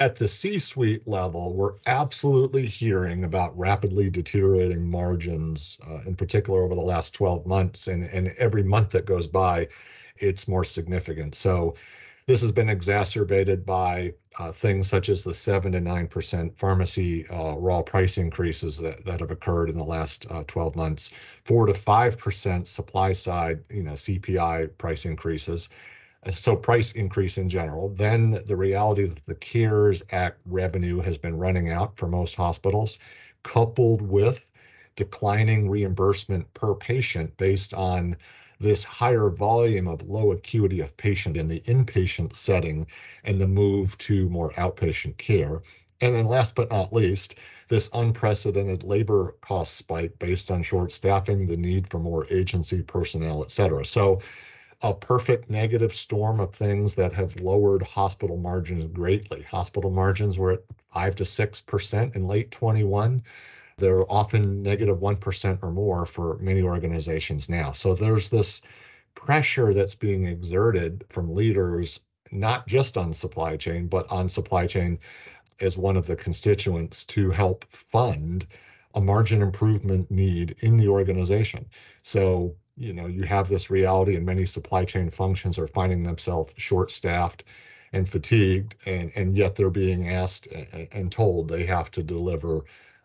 at 0.00 0.16
the 0.16 0.26
C 0.26 0.58
suite 0.58 1.06
level, 1.06 1.54
we're 1.54 1.76
absolutely 1.86 2.66
hearing 2.66 3.24
about 3.24 3.56
rapidly 3.56 4.10
deteriorating 4.10 4.90
margins, 4.90 5.78
uh, 5.88 6.00
in 6.04 6.16
particular 6.16 6.62
over 6.62 6.74
the 6.74 6.80
last 6.80 7.14
12 7.14 7.46
months. 7.46 7.86
And, 7.86 8.04
and 8.10 8.34
every 8.36 8.64
month 8.64 8.90
that 8.90 9.06
goes 9.06 9.26
by, 9.26 9.68
it's 10.16 10.48
more 10.48 10.64
significant. 10.64 11.36
So 11.36 11.76
this 12.26 12.40
has 12.40 12.52
been 12.52 12.70
exacerbated 12.70 13.66
by 13.66 14.14
uh, 14.38 14.50
things 14.50 14.88
such 14.88 15.08
as 15.08 15.22
the 15.22 15.34
7 15.34 15.72
to 15.72 15.80
9% 15.80 16.56
pharmacy 16.56 17.26
uh, 17.28 17.54
raw 17.56 17.82
price 17.82 18.18
increases 18.18 18.78
that, 18.78 19.04
that 19.04 19.20
have 19.20 19.30
occurred 19.30 19.68
in 19.68 19.76
the 19.76 19.84
last 19.84 20.26
uh, 20.30 20.42
12 20.46 20.74
months, 20.74 21.10
4 21.44 21.66
to 21.66 21.72
5% 21.72 22.66
supply 22.66 23.12
side, 23.12 23.62
you 23.70 23.82
know, 23.82 23.92
CPI 23.92 24.76
price 24.78 25.04
increases. 25.04 25.68
Uh, 26.26 26.30
so 26.30 26.56
price 26.56 26.92
increase 26.92 27.36
in 27.36 27.48
general. 27.48 27.90
Then 27.90 28.42
the 28.46 28.56
reality 28.56 29.06
that 29.06 29.26
the 29.26 29.34
CARES 29.34 30.02
Act 30.10 30.40
revenue 30.46 31.00
has 31.00 31.18
been 31.18 31.36
running 31.36 31.70
out 31.70 31.96
for 31.96 32.08
most 32.08 32.34
hospitals, 32.34 32.98
coupled 33.42 34.00
with 34.00 34.40
declining 34.96 35.68
reimbursement 35.68 36.52
per 36.54 36.74
patient 36.74 37.36
based 37.36 37.74
on 37.74 38.16
this 38.64 38.82
higher 38.82 39.28
volume 39.28 39.86
of 39.86 40.08
low 40.08 40.32
acuity 40.32 40.80
of 40.80 40.96
patient 40.96 41.36
in 41.36 41.46
the 41.46 41.60
inpatient 41.60 42.34
setting 42.34 42.86
and 43.22 43.38
the 43.38 43.46
move 43.46 43.96
to 43.98 44.28
more 44.30 44.50
outpatient 44.52 45.16
care. 45.18 45.62
And 46.00 46.14
then 46.14 46.26
last 46.26 46.54
but 46.54 46.70
not 46.70 46.92
least, 46.92 47.36
this 47.68 47.90
unprecedented 47.92 48.82
labor 48.82 49.36
cost 49.42 49.76
spike 49.76 50.18
based 50.18 50.50
on 50.50 50.62
short 50.62 50.92
staffing, 50.92 51.46
the 51.46 51.56
need 51.56 51.88
for 51.88 51.98
more 51.98 52.26
agency 52.30 52.82
personnel, 52.82 53.44
et 53.44 53.52
cetera. 53.52 53.84
So 53.84 54.20
a 54.82 54.94
perfect 54.94 55.50
negative 55.50 55.94
storm 55.94 56.40
of 56.40 56.54
things 56.54 56.94
that 56.94 57.12
have 57.12 57.40
lowered 57.40 57.82
hospital 57.82 58.38
margins 58.38 58.86
greatly. 58.92 59.42
Hospital 59.42 59.90
margins 59.90 60.38
were 60.38 60.52
at 60.52 60.62
5 60.92 61.16
to 61.16 61.24
6% 61.24 62.16
in 62.16 62.26
late 62.26 62.50
21. 62.50 63.22
They're 63.76 64.10
often 64.10 64.62
negative 64.62 65.00
1 65.00 65.18
or 65.62 65.70
more 65.70 66.06
for 66.06 66.38
many 66.38 66.62
organizations 66.62 67.48
now. 67.48 67.72
So 67.72 67.94
there's 67.94 68.28
this 68.28 68.62
pressure 69.14 69.72
that's 69.72 69.94
being 69.94 70.26
exerted 70.26 71.04
from 71.08 71.34
leaders, 71.34 72.00
not 72.30 72.66
just 72.66 72.96
on 72.96 73.12
supply 73.12 73.56
chain, 73.56 73.86
but 73.88 74.10
on 74.10 74.28
supply 74.28 74.66
chain 74.66 74.98
as 75.60 75.78
one 75.78 75.96
of 75.96 76.06
the 76.06 76.16
constituents 76.16 77.04
to 77.06 77.30
help 77.30 77.64
fund 77.64 78.46
a 78.94 79.00
margin 79.00 79.42
improvement 79.42 80.10
need 80.10 80.56
in 80.60 80.76
the 80.76 80.88
organization. 80.88 81.66
So, 82.02 82.54
you 82.76 82.92
know, 82.92 83.06
you 83.06 83.22
have 83.22 83.48
this 83.48 83.70
reality, 83.70 84.16
and 84.16 84.26
many 84.26 84.46
supply 84.46 84.84
chain 84.84 85.10
functions 85.10 85.58
are 85.58 85.66
finding 85.68 86.02
themselves 86.02 86.52
short 86.56 86.90
staffed 86.90 87.44
and 87.92 88.08
fatigued, 88.08 88.74
and, 88.86 89.12
and 89.14 89.36
yet 89.36 89.54
they're 89.54 89.70
being 89.70 90.08
asked 90.08 90.48
and 90.92 91.10
told 91.10 91.48
they 91.48 91.64
have 91.64 91.90
to 91.92 92.02
deliver 92.02 92.64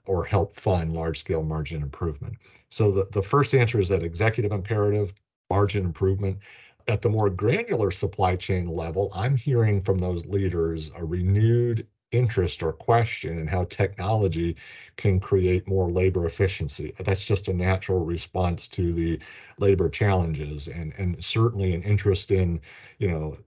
or 0.10 0.25
help 0.25 0.56
fund 0.56 0.92
large 0.92 1.20
scale 1.20 1.44
margin 1.44 1.84
improvement. 1.84 2.36
So 2.72 2.92
the, 2.92 3.06
the 3.12 3.22
first 3.22 3.54
answer 3.54 3.80
is 3.80 3.88
that 3.89 4.01
executive 4.01 4.51
imperative, 4.51 5.13
margin 5.51 5.86
improvement. 5.86 6.39
At 6.88 7.04
the 7.04 7.10
more 7.10 7.30
granular 7.30 7.92
supply 7.92 8.36
chain 8.36 8.66
level, 8.66 9.12
I'm 9.13 9.36
hearing 9.38 9.84
from 9.84 10.00
those 10.00 10.25
leaders 10.25 10.89
a 10.96 11.06
renewed 11.06 11.86
interest 12.12 12.63
or 12.63 12.74
question 12.74 13.38
in 13.38 13.46
how 13.46 13.66
technology 13.66 14.56
can 14.98 15.20
create 15.20 15.68
more 15.68 15.92
labor 15.92 16.25
efficiency. 16.25 16.92
That's 17.00 17.24
just 17.24 17.48
a 17.48 17.54
natural 17.54 18.04
response 18.04 18.68
to 18.70 18.92
the 18.92 19.20
labor 19.60 19.89
challenges 19.89 20.68
and, 20.68 20.92
and 20.98 21.24
certainly 21.24 21.75
an 21.75 21.84
interest 21.84 22.32
in, 22.32 22.62
you 22.98 23.10
know, 23.10 23.38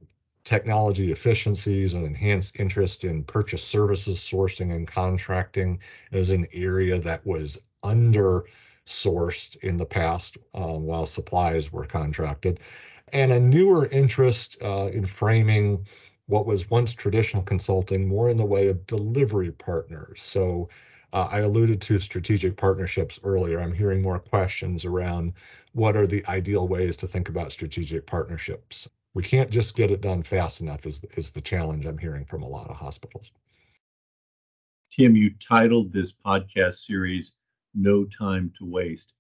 technology 0.44 1.12
efficiencies 1.12 1.94
and 1.94 2.04
enhanced 2.04 2.58
interest 2.58 3.04
in 3.04 3.22
purchase 3.22 3.62
services 3.62 4.18
sourcing 4.18 4.74
and 4.74 4.88
contracting 4.88 5.78
as 6.10 6.30
an 6.30 6.46
area 6.52 6.98
that 6.98 7.24
was 7.24 7.58
under 7.84 8.44
sourced 8.86 9.56
in 9.62 9.76
the 9.76 9.86
past 9.86 10.36
um, 10.54 10.84
while 10.84 11.06
supplies 11.06 11.72
were 11.72 11.84
contracted. 11.84 12.58
And 13.12 13.30
a 13.32 13.38
newer 13.38 13.86
interest 13.86 14.56
uh, 14.62 14.90
in 14.92 15.06
framing 15.06 15.86
what 16.26 16.46
was 16.46 16.70
once 16.70 16.92
traditional 16.92 17.42
consulting 17.42 18.08
more 18.08 18.30
in 18.30 18.36
the 18.36 18.44
way 18.44 18.68
of 18.68 18.86
delivery 18.86 19.52
partners. 19.52 20.22
So 20.22 20.68
uh, 21.12 21.28
I 21.30 21.40
alluded 21.40 21.80
to 21.82 21.98
strategic 21.98 22.56
partnerships 22.56 23.20
earlier. 23.22 23.60
I'm 23.60 23.74
hearing 23.74 24.02
more 24.02 24.18
questions 24.18 24.84
around 24.84 25.34
what 25.72 25.94
are 25.94 26.06
the 26.06 26.24
ideal 26.26 26.66
ways 26.66 26.96
to 26.98 27.06
think 27.06 27.28
about 27.28 27.52
strategic 27.52 28.06
partnerships 28.06 28.88
we 29.14 29.22
can't 29.22 29.50
just 29.50 29.76
get 29.76 29.90
it 29.90 30.00
done 30.00 30.22
fast 30.22 30.60
enough 30.60 30.86
is, 30.86 31.02
is 31.16 31.30
the 31.30 31.40
challenge 31.40 31.84
I'm 31.84 31.98
hearing 31.98 32.24
from 32.24 32.42
a 32.42 32.48
lot 32.48 32.70
of 32.70 32.76
hospitals. 32.76 33.30
Tim, 34.90 35.16
you 35.16 35.30
titled 35.38 35.92
this 35.92 36.12
podcast 36.12 36.74
series 36.74 37.32
No 37.74 38.04
Time 38.04 38.52
to 38.58 38.64
Waste. 38.64 39.14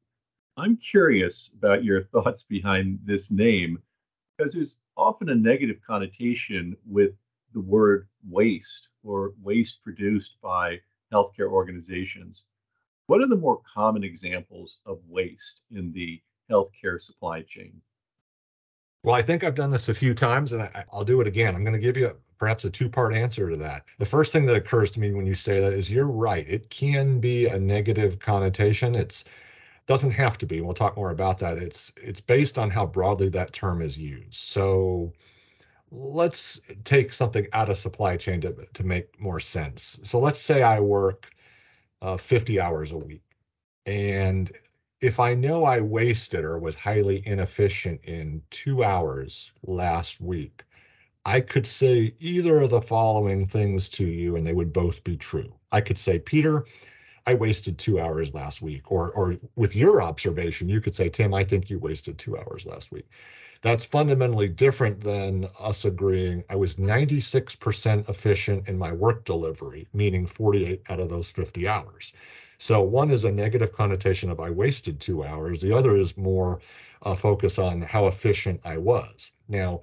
I'm 0.56 0.76
curious 0.76 1.50
about 1.56 1.84
your 1.84 2.02
thoughts 2.12 2.42
behind 2.42 3.00
this 3.04 3.30
name 3.30 3.82
because 4.36 4.54
there's 4.54 4.78
often 4.96 5.28
a 5.30 5.34
negative 5.34 5.80
connotation 5.86 6.76
with 6.86 7.12
the 7.52 7.60
word 7.60 8.08
waste 8.28 8.88
or 9.02 9.34
waste 9.42 9.82
produced 9.82 10.36
by 10.42 10.80
healthcare 11.12 11.50
organizations. 11.50 12.44
What 13.06 13.20
are 13.20 13.26
the 13.26 13.36
more 13.36 13.60
common 13.62 14.04
examples 14.04 14.78
of 14.86 15.00
waste 15.06 15.62
in 15.70 15.92
the 15.92 16.20
healthcare 16.50 17.00
supply 17.00 17.42
chain? 17.42 17.80
Well, 19.04 19.16
I 19.16 19.22
think 19.22 19.42
I've 19.42 19.56
done 19.56 19.70
this 19.70 19.88
a 19.88 19.94
few 19.94 20.14
times 20.14 20.52
and 20.52 20.62
I, 20.62 20.84
will 20.92 21.04
do 21.04 21.20
it 21.20 21.26
again. 21.26 21.54
I'm 21.54 21.64
going 21.64 21.74
to 21.74 21.80
give 21.80 21.96
you 21.96 22.06
a, 22.08 22.14
perhaps 22.38 22.64
a 22.64 22.70
two 22.70 22.88
part 22.88 23.14
answer 23.14 23.50
to 23.50 23.56
that. 23.56 23.84
The 23.98 24.06
first 24.06 24.32
thing 24.32 24.46
that 24.46 24.56
occurs 24.56 24.92
to 24.92 25.00
me 25.00 25.12
when 25.12 25.26
you 25.26 25.34
say 25.34 25.60
that 25.60 25.72
is 25.72 25.90
you're 25.90 26.10
right. 26.10 26.48
It 26.48 26.70
can 26.70 27.18
be 27.18 27.46
a 27.46 27.58
negative 27.58 28.18
connotation. 28.20 28.94
It's 28.94 29.24
doesn't 29.86 30.12
have 30.12 30.38
to 30.38 30.46
be. 30.46 30.60
We'll 30.60 30.74
talk 30.74 30.96
more 30.96 31.10
about 31.10 31.40
that. 31.40 31.58
It's 31.58 31.92
it's 32.00 32.20
based 32.20 32.58
on 32.58 32.70
how 32.70 32.86
broadly 32.86 33.28
that 33.30 33.52
term 33.52 33.82
is 33.82 33.98
used. 33.98 34.34
So 34.34 35.12
let's 35.90 36.60
take 36.84 37.12
something 37.12 37.48
out 37.52 37.68
of 37.68 37.78
supply 37.78 38.16
chain 38.16 38.40
to, 38.42 38.54
to 38.72 38.84
make 38.84 39.20
more 39.20 39.40
sense. 39.40 39.98
So 40.04 40.20
let's 40.20 40.38
say 40.38 40.62
I 40.62 40.78
work 40.80 41.30
uh, 42.00 42.16
50 42.16 42.60
hours 42.60 42.92
a 42.92 42.96
week 42.96 43.22
and 43.84 44.50
if 45.02 45.18
I 45.18 45.34
know 45.34 45.64
I 45.64 45.80
wasted 45.80 46.44
or 46.44 46.60
was 46.60 46.76
highly 46.76 47.26
inefficient 47.26 48.00
in 48.04 48.40
two 48.50 48.84
hours 48.84 49.50
last 49.64 50.20
week, 50.20 50.62
I 51.26 51.40
could 51.40 51.66
say 51.66 52.14
either 52.20 52.60
of 52.60 52.70
the 52.70 52.80
following 52.80 53.44
things 53.44 53.88
to 53.90 54.04
you, 54.04 54.36
and 54.36 54.46
they 54.46 54.52
would 54.52 54.72
both 54.72 55.02
be 55.02 55.16
true. 55.16 55.52
I 55.72 55.80
could 55.80 55.98
say, 55.98 56.20
Peter, 56.20 56.66
I 57.26 57.34
wasted 57.34 57.78
two 57.78 58.00
hours 58.00 58.32
last 58.32 58.62
week. 58.62 58.92
Or, 58.92 59.10
or 59.12 59.36
with 59.56 59.74
your 59.74 60.02
observation, 60.02 60.68
you 60.68 60.80
could 60.80 60.94
say, 60.94 61.08
Tim, 61.08 61.34
I 61.34 61.42
think 61.42 61.68
you 61.68 61.80
wasted 61.80 62.16
two 62.16 62.38
hours 62.38 62.64
last 62.64 62.92
week. 62.92 63.08
That's 63.60 63.84
fundamentally 63.84 64.48
different 64.48 65.00
than 65.00 65.48
us 65.58 65.84
agreeing 65.84 66.44
I 66.48 66.56
was 66.56 66.76
96% 66.76 68.08
efficient 68.08 68.68
in 68.68 68.78
my 68.78 68.92
work 68.92 69.24
delivery, 69.24 69.88
meaning 69.92 70.26
48 70.26 70.82
out 70.88 71.00
of 71.00 71.08
those 71.08 71.30
50 71.30 71.66
hours. 71.66 72.12
So 72.62 72.80
one 72.80 73.10
is 73.10 73.24
a 73.24 73.32
negative 73.32 73.72
connotation 73.72 74.30
of 74.30 74.38
I 74.38 74.48
wasted 74.50 75.00
two 75.00 75.24
hours. 75.24 75.60
The 75.60 75.76
other 75.76 75.96
is 75.96 76.16
more 76.16 76.60
a 77.02 77.16
focus 77.16 77.58
on 77.58 77.82
how 77.82 78.06
efficient 78.06 78.60
I 78.64 78.76
was. 78.76 79.32
Now, 79.48 79.80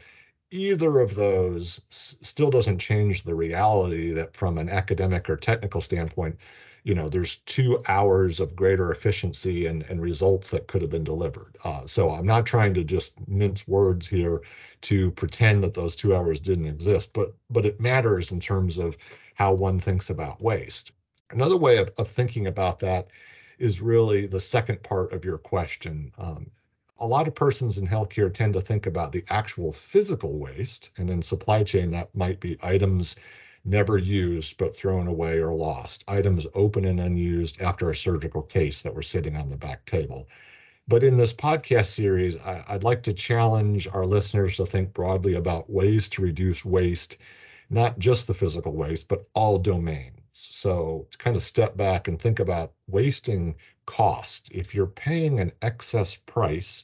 either 0.50 1.02
of 1.02 1.14
those 1.14 1.82
still 1.90 2.50
doesn't 2.50 2.80
change 2.80 3.24
the 3.24 3.36
reality 3.36 4.12
that 4.12 4.34
from 4.34 4.58
an 4.58 4.70
academic 4.70 5.30
or 5.30 5.36
technical 5.36 5.82
standpoint, 5.82 6.38
you 6.86 6.96
know, 6.96 7.10
there's 7.10 7.40
two 7.40 7.84
hours 7.90 8.40
of 8.40 8.56
greater 8.56 8.94
efficiency 8.94 9.66
and, 9.66 9.84
and 9.90 10.02
results 10.02 10.50
that 10.52 10.68
could 10.68 10.82
have 10.82 10.90
been 10.90 11.04
delivered. 11.04 11.58
Uh, 11.66 11.86
so 11.86 12.12
I'm 12.12 12.26
not 12.26 12.46
trying 12.46 12.74
to 12.76 12.86
just 12.86 13.20
mince 13.28 13.68
words 13.68 14.08
here 14.08 14.40
to 14.84 15.12
pretend 15.12 15.66
that 15.66 15.74
those 15.74 15.98
two 15.98 16.16
hours 16.16 16.40
didn't 16.40 16.68
exist, 16.68 17.12
but 17.12 17.36
but 17.50 17.66
it 17.66 17.82
matters 17.82 18.32
in 18.32 18.40
terms 18.40 18.78
of 18.78 18.96
how 19.36 19.52
one 19.52 19.82
thinks 19.82 20.10
about 20.10 20.42
waste. 20.42 20.94
Another 21.32 21.58
way 21.58 21.78
of, 21.78 21.92
of 21.98 22.10
thinking 22.10 22.48
about 22.48 22.80
that 22.80 23.10
is 23.60 23.82
really 23.82 24.26
the 24.26 24.40
second 24.40 24.82
part 24.82 25.14
of 25.14 25.24
your 25.24 25.38
question. 25.38 26.12
Um, 26.18 26.50
a 26.98 27.06
lot 27.06 27.28
of 27.28 27.36
persons 27.36 27.78
in 27.78 27.88
healthcare 27.88 28.34
tend 28.34 28.54
to 28.56 28.62
think 28.62 28.88
about 28.88 29.12
the 29.12 29.24
actual 29.30 29.72
physical 29.72 30.40
waste, 30.40 30.92
and 30.98 31.10
in 31.10 31.22
supply 31.22 31.64
chain, 31.64 31.92
that 31.92 32.14
might 32.16 32.40
be 32.40 32.58
items 32.64 33.16
never 33.64 33.98
used 33.98 34.58
but 34.58 34.76
thrown 34.76 35.08
away 35.08 35.40
or 35.40 35.54
lost, 35.54 36.04
items 36.08 36.48
open 36.56 36.86
and 36.86 37.00
unused 37.00 37.62
after 37.62 37.92
a 37.92 37.96
surgical 37.96 38.42
case 38.42 38.82
that 38.82 38.96
were 38.96 39.04
sitting 39.04 39.36
on 39.36 39.50
the 39.50 39.58
back 39.58 39.86
table. 39.86 40.28
But 40.88 41.04
in 41.04 41.16
this 41.16 41.34
podcast 41.34 41.88
series, 41.88 42.38
I, 42.38 42.64
would 42.72 42.84
like 42.84 43.04
to 43.04 43.14
challenge 43.14 43.88
our 43.88 44.06
listeners 44.06 44.58
to 44.58 44.66
think 44.66 44.94
broadly 44.94 45.36
about 45.36 45.70
ways 45.70 46.10
to 46.10 46.24
reduce 46.24 46.66
waste, 46.66 47.18
not 47.70 48.00
just 48.00 48.26
the 48.26 48.34
physical 48.34 48.74
waste, 48.74 49.08
but 49.08 49.28
all 49.36 49.60
domains. 49.60 50.19
So 50.40 51.08
to 51.12 51.18
kind 51.18 51.36
of 51.36 51.44
step 51.44 51.76
back 51.76 52.08
and 52.08 52.20
think 52.20 52.40
about 52.40 52.74
wasting 52.88 53.56
cost. 53.86 54.52
If 54.52 54.74
you're 54.74 54.88
paying 54.88 55.40
an 55.40 55.52
excess 55.62 56.16
price 56.16 56.84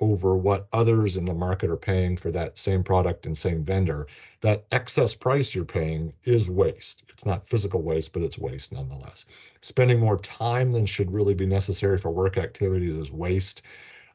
over 0.00 0.36
what 0.36 0.68
others 0.72 1.16
in 1.16 1.24
the 1.24 1.34
market 1.34 1.70
are 1.70 1.76
paying 1.76 2.16
for 2.16 2.30
that 2.30 2.58
same 2.58 2.82
product 2.82 3.24
and 3.24 3.36
same 3.36 3.64
vendor, 3.64 4.06
that 4.40 4.66
excess 4.72 5.14
price 5.14 5.54
you're 5.54 5.64
paying 5.64 6.12
is 6.24 6.50
waste. 6.50 7.04
It's 7.08 7.24
not 7.24 7.46
physical 7.46 7.82
waste, 7.82 8.12
but 8.12 8.22
it's 8.22 8.38
waste 8.38 8.72
nonetheless. 8.72 9.24
Spending 9.62 10.00
more 10.00 10.18
time 10.18 10.72
than 10.72 10.84
should 10.84 11.12
really 11.12 11.34
be 11.34 11.46
necessary 11.46 11.98
for 11.98 12.10
work 12.10 12.36
activities 12.36 12.96
is 12.96 13.12
waste. 13.12 13.62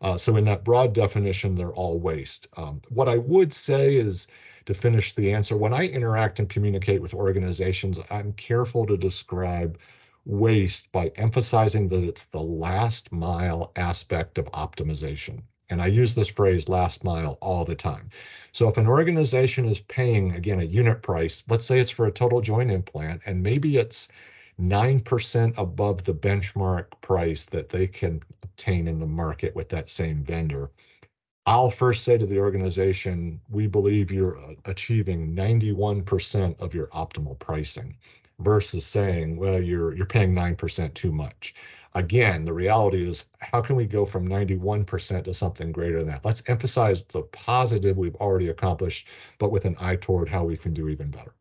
Uh, 0.01 0.17
so, 0.17 0.35
in 0.35 0.45
that 0.45 0.63
broad 0.63 0.93
definition, 0.93 1.55
they're 1.55 1.73
all 1.73 1.99
waste. 1.99 2.47
Um, 2.57 2.81
what 2.89 3.07
I 3.07 3.17
would 3.17 3.53
say 3.53 3.95
is 3.95 4.27
to 4.65 4.73
finish 4.73 5.13
the 5.13 5.33
answer 5.33 5.55
when 5.55 5.73
I 5.73 5.87
interact 5.87 6.39
and 6.39 6.49
communicate 6.49 7.01
with 7.01 7.13
organizations, 7.13 7.99
I'm 8.09 8.33
careful 8.33 8.85
to 8.87 8.97
describe 8.97 9.77
waste 10.25 10.91
by 10.91 11.11
emphasizing 11.15 11.87
that 11.89 12.03
it's 12.03 12.25
the 12.25 12.41
last 12.41 13.11
mile 13.11 13.71
aspect 13.75 14.37
of 14.37 14.45
optimization. 14.51 15.41
And 15.69 15.81
I 15.81 15.87
use 15.87 16.13
this 16.13 16.27
phrase 16.27 16.67
last 16.67 17.03
mile 17.03 17.37
all 17.41 17.63
the 17.63 17.75
time. 17.75 18.09
So 18.51 18.67
if 18.67 18.77
an 18.77 18.87
organization 18.87 19.67
is 19.69 19.79
paying, 19.79 20.33
again, 20.33 20.59
a 20.59 20.63
unit 20.63 21.01
price, 21.01 21.43
let's 21.49 21.65
say 21.65 21.79
it's 21.79 21.89
for 21.89 22.07
a 22.07 22.11
total 22.11 22.41
joint 22.41 22.71
implant, 22.71 23.21
and 23.25 23.41
maybe 23.41 23.77
it's 23.77 24.09
9% 24.61 25.57
above 25.57 26.03
the 26.03 26.13
benchmark 26.13 26.85
price 27.01 27.45
that 27.45 27.69
they 27.69 27.87
can 27.87 28.21
obtain 28.43 28.87
in 28.87 28.99
the 28.99 29.07
market 29.07 29.55
with 29.55 29.69
that 29.69 29.89
same 29.89 30.23
vendor. 30.23 30.71
I'll 31.45 31.71
first 31.71 32.03
say 32.03 32.17
to 32.17 32.25
the 32.25 32.39
organization, 32.39 33.41
we 33.49 33.67
believe 33.67 34.11
you're 34.11 34.37
uh, 34.37 34.53
achieving 34.65 35.35
91% 35.35 36.59
of 36.59 36.73
your 36.73 36.87
optimal 36.87 37.39
pricing 37.39 37.97
versus 38.39 38.85
saying, 38.85 39.37
well, 39.37 39.61
you're 39.61 39.95
you're 39.95 40.05
paying 40.05 40.35
9% 40.35 40.93
too 40.93 41.11
much 41.11 41.55
again, 41.95 42.45
the 42.45 42.53
reality 42.53 43.07
is 43.07 43.25
how 43.39 43.61
can 43.61 43.75
we 43.75 43.85
go 43.85 44.05
from 44.05 44.27
91% 44.27 45.23
to 45.25 45.33
something 45.33 45.71
greater 45.71 45.99
than 45.99 46.07
that? 46.07 46.25
Let's 46.25 46.43
emphasize 46.47 47.03
the 47.03 47.23
positive 47.23 47.97
we've 47.97 48.15
already 48.15 48.49
accomplished, 48.49 49.07
but 49.39 49.51
with 49.51 49.65
an 49.65 49.75
eye 49.79 49.97
toward 49.97 50.29
how 50.29 50.45
we 50.45 50.57
can 50.57 50.73
do 50.73 50.89
even 50.89 51.11
better. 51.11 51.33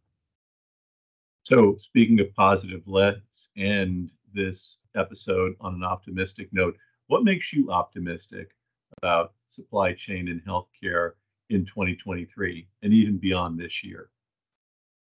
So, 1.43 1.79
speaking 1.81 2.21
of 2.21 2.35
positive, 2.35 2.83
let's 2.87 3.51
end 3.57 4.11
this 4.33 4.79
episode 4.95 5.55
on 5.61 5.75
an 5.75 5.85
optimistic 5.85 6.49
note. 6.53 6.77
What 7.07 7.25
makes 7.25 7.53
you 7.53 7.71
optimistic 7.71 8.51
about 8.99 9.33
supply 9.49 9.93
chain 9.95 10.29
and 10.29 10.45
healthcare 10.45 11.13
in 11.49 11.65
2023 11.65 12.69
and 12.83 12.93
even 12.93 13.19
beyond 13.19 13.59
this 13.59 13.83
year? 13.83 14.11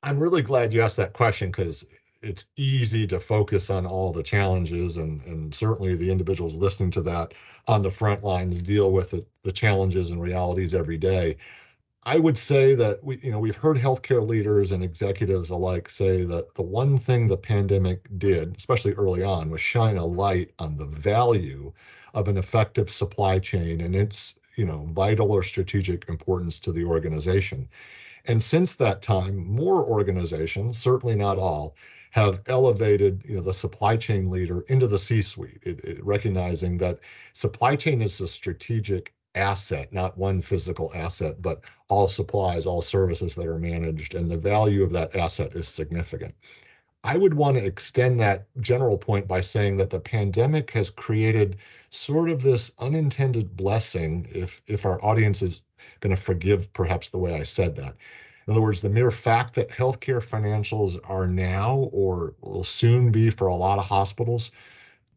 I'm 0.02 0.18
really 0.18 0.42
glad 0.42 0.72
you 0.72 0.82
asked 0.82 0.96
that 0.96 1.12
question 1.12 1.50
because 1.50 1.86
it's 2.20 2.46
easy 2.56 3.06
to 3.06 3.20
focus 3.20 3.70
on 3.70 3.86
all 3.86 4.12
the 4.12 4.22
challenges 4.22 4.96
and 4.96 5.20
and 5.22 5.54
certainly 5.54 5.94
the 5.94 6.10
individuals 6.10 6.56
listening 6.56 6.90
to 6.92 7.02
that 7.02 7.34
on 7.68 7.82
the 7.82 7.90
front 7.90 8.24
lines 8.24 8.60
deal 8.60 8.90
with 8.90 9.14
it, 9.14 9.26
the 9.42 9.52
challenges 9.52 10.10
and 10.10 10.20
realities 10.20 10.74
every 10.74 10.96
day. 10.96 11.36
I 12.06 12.18
would 12.18 12.36
say 12.36 12.74
that 12.74 13.02
we, 13.02 13.18
you 13.22 13.30
know, 13.30 13.38
we've 13.38 13.56
heard 13.56 13.78
healthcare 13.78 14.26
leaders 14.26 14.72
and 14.72 14.84
executives 14.84 15.48
alike 15.48 15.88
say 15.88 16.24
that 16.24 16.54
the 16.54 16.62
one 16.62 16.98
thing 16.98 17.28
the 17.28 17.36
pandemic 17.38 18.06
did, 18.18 18.56
especially 18.56 18.92
early 18.92 19.22
on, 19.22 19.48
was 19.48 19.62
shine 19.62 19.96
a 19.96 20.04
light 20.04 20.52
on 20.58 20.76
the 20.76 20.86
value 20.86 21.72
of 22.12 22.28
an 22.28 22.36
effective 22.36 22.90
supply 22.90 23.38
chain 23.38 23.80
and 23.80 23.96
its, 23.96 24.34
you 24.56 24.66
know, 24.66 24.86
vital 24.92 25.32
or 25.32 25.42
strategic 25.42 26.08
importance 26.10 26.58
to 26.60 26.72
the 26.72 26.84
organization. 26.84 27.68
And 28.26 28.42
since 28.42 28.74
that 28.74 29.00
time, 29.00 29.36
more 29.36 29.86
organizations, 29.86 30.78
certainly 30.78 31.16
not 31.16 31.38
all, 31.38 31.74
have 32.10 32.42
elevated 32.46 33.22
you 33.26 33.36
know, 33.36 33.42
the 33.42 33.54
supply 33.54 33.96
chain 33.96 34.30
leader 34.30 34.60
into 34.68 34.86
the 34.86 34.98
C-suite, 34.98 36.00
recognizing 36.02 36.78
that 36.78 37.00
supply 37.32 37.76
chain 37.76 38.02
is 38.02 38.20
a 38.20 38.28
strategic 38.28 39.12
asset, 39.34 39.92
not 39.92 40.16
one 40.18 40.40
physical 40.40 40.92
asset, 40.94 41.40
but 41.42 41.60
all 41.88 42.08
supplies, 42.08 42.66
all 42.66 42.82
services 42.82 43.34
that 43.34 43.46
are 43.46 43.58
managed, 43.58 44.14
and 44.14 44.30
the 44.30 44.36
value 44.36 44.82
of 44.82 44.92
that 44.92 45.14
asset 45.16 45.54
is 45.54 45.68
significant. 45.68 46.34
I 47.02 47.18
would 47.18 47.34
want 47.34 47.58
to 47.58 47.64
extend 47.64 48.18
that 48.20 48.46
general 48.60 48.96
point 48.96 49.28
by 49.28 49.42
saying 49.42 49.76
that 49.76 49.90
the 49.90 50.00
pandemic 50.00 50.70
has 50.70 50.88
created 50.88 51.58
sort 51.90 52.30
of 52.30 52.42
this 52.42 52.72
unintended 52.78 53.56
blessing, 53.56 54.26
if 54.30 54.62
if 54.66 54.86
our 54.86 55.02
audience 55.04 55.42
is 55.42 55.60
going 56.00 56.16
to 56.16 56.20
forgive 56.20 56.72
perhaps 56.72 57.08
the 57.08 57.18
way 57.18 57.34
I 57.34 57.42
said 57.42 57.76
that. 57.76 57.94
In 58.46 58.52
other 58.52 58.62
words, 58.62 58.80
the 58.80 58.88
mere 58.88 59.10
fact 59.10 59.54
that 59.54 59.68
healthcare 59.68 60.22
financials 60.22 60.98
are 61.04 61.26
now 61.26 61.90
or 61.92 62.34
will 62.40 62.64
soon 62.64 63.10
be 63.10 63.30
for 63.30 63.48
a 63.48 63.54
lot 63.54 63.78
of 63.78 63.84
hospitals 63.84 64.50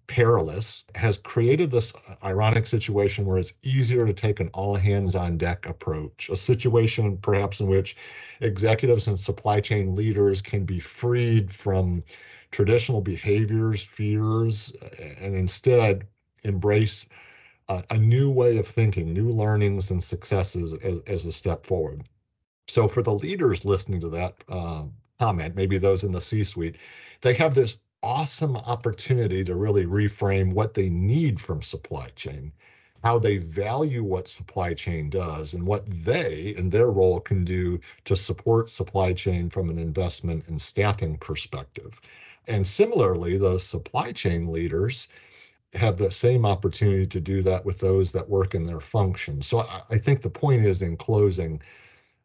perilous 0.08 0.86
has 0.96 1.18
created 1.18 1.70
this 1.70 1.94
ironic 2.24 2.66
situation 2.66 3.26
where 3.26 3.38
it's 3.38 3.54
easier 3.62 4.06
to 4.06 4.14
take 4.14 4.40
an 4.40 4.50
all 4.54 4.76
hands 4.76 5.16
on 5.16 5.38
deck 5.38 5.66
approach, 5.66 6.30
a 6.30 6.36
situation 6.36 7.18
perhaps 7.18 7.60
in 7.60 7.68
which 7.68 7.98
executives 8.40 9.08
and 9.08 9.20
supply 9.20 9.60
chain 9.60 9.96
leaders 9.96 10.42
can 10.42 10.66
be 10.66 10.80
freed 10.80 11.52
from 11.52 12.04
traditional 12.52 13.02
behaviors, 13.02 13.84
fears, 13.84 14.74
and 15.20 15.36
instead 15.36 16.08
embrace 16.44 17.08
a, 17.68 17.84
a 17.90 17.98
new 17.98 18.32
way 18.32 18.58
of 18.58 18.68
thinking, 18.68 19.14
new 19.14 19.30
learnings 19.30 19.92
and 19.92 20.02
successes 20.02 20.74
as, 20.74 21.02
as 21.08 21.26
a 21.26 21.32
step 21.32 21.66
forward. 21.66 22.04
So 22.68 22.88
for 22.88 23.04
the 23.04 23.14
leaders 23.14 23.66
listening 23.66 24.00
to 24.02 24.10
that 24.10 24.36
uh, 24.50 24.86
comment, 25.20 25.56
maybe 25.56 25.78
those 25.78 26.04
in 26.04 26.12
the 26.12 26.22
C-suite, 26.22 26.78
they 27.22 27.34
have 27.34 27.56
this 27.56 27.78
awesome 28.08 28.56
opportunity 28.56 29.44
to 29.44 29.54
really 29.54 29.86
reframe 29.86 30.54
what 30.54 30.74
they 30.74 30.90
need 30.90 31.42
from 31.42 31.62
supply 31.62 32.08
chain, 32.16 32.54
how 33.04 33.20
they 33.20 33.36
value 33.36 34.02
what 34.02 34.30
supply 34.30 34.74
chain 34.74 35.10
does, 35.10 35.54
and 35.54 35.68
what 35.68 35.86
they, 36.06 36.56
and 36.58 36.72
their 36.72 36.90
role, 36.90 37.20
can 37.20 37.44
do 37.44 37.78
to 38.06 38.16
support 38.16 38.70
supply 38.70 39.12
chain 39.12 39.50
from 39.50 39.70
an 39.70 39.78
investment 39.78 40.48
and 40.48 40.62
staffing 40.62 41.18
perspective. 41.18 42.00
And 42.48 42.66
similarly, 42.66 43.38
those 43.38 43.66
supply 43.66 44.14
chain 44.14 44.54
leaders 44.54 45.10
have 45.74 45.98
the 45.98 46.10
same 46.10 46.46
opportunity 46.46 47.06
to 47.08 47.20
do 47.20 47.42
that 47.42 47.66
with 47.66 47.78
those 47.78 48.14
that 48.14 48.30
work 48.30 48.56
in 48.56 48.66
their 48.66 48.80
function. 48.80 49.42
So 49.42 49.60
I, 49.60 49.82
I 49.90 49.98
think 49.98 50.22
the 50.22 50.30
point 50.30 50.66
is, 50.66 50.82
in 50.82 50.96
closing, 50.96 51.62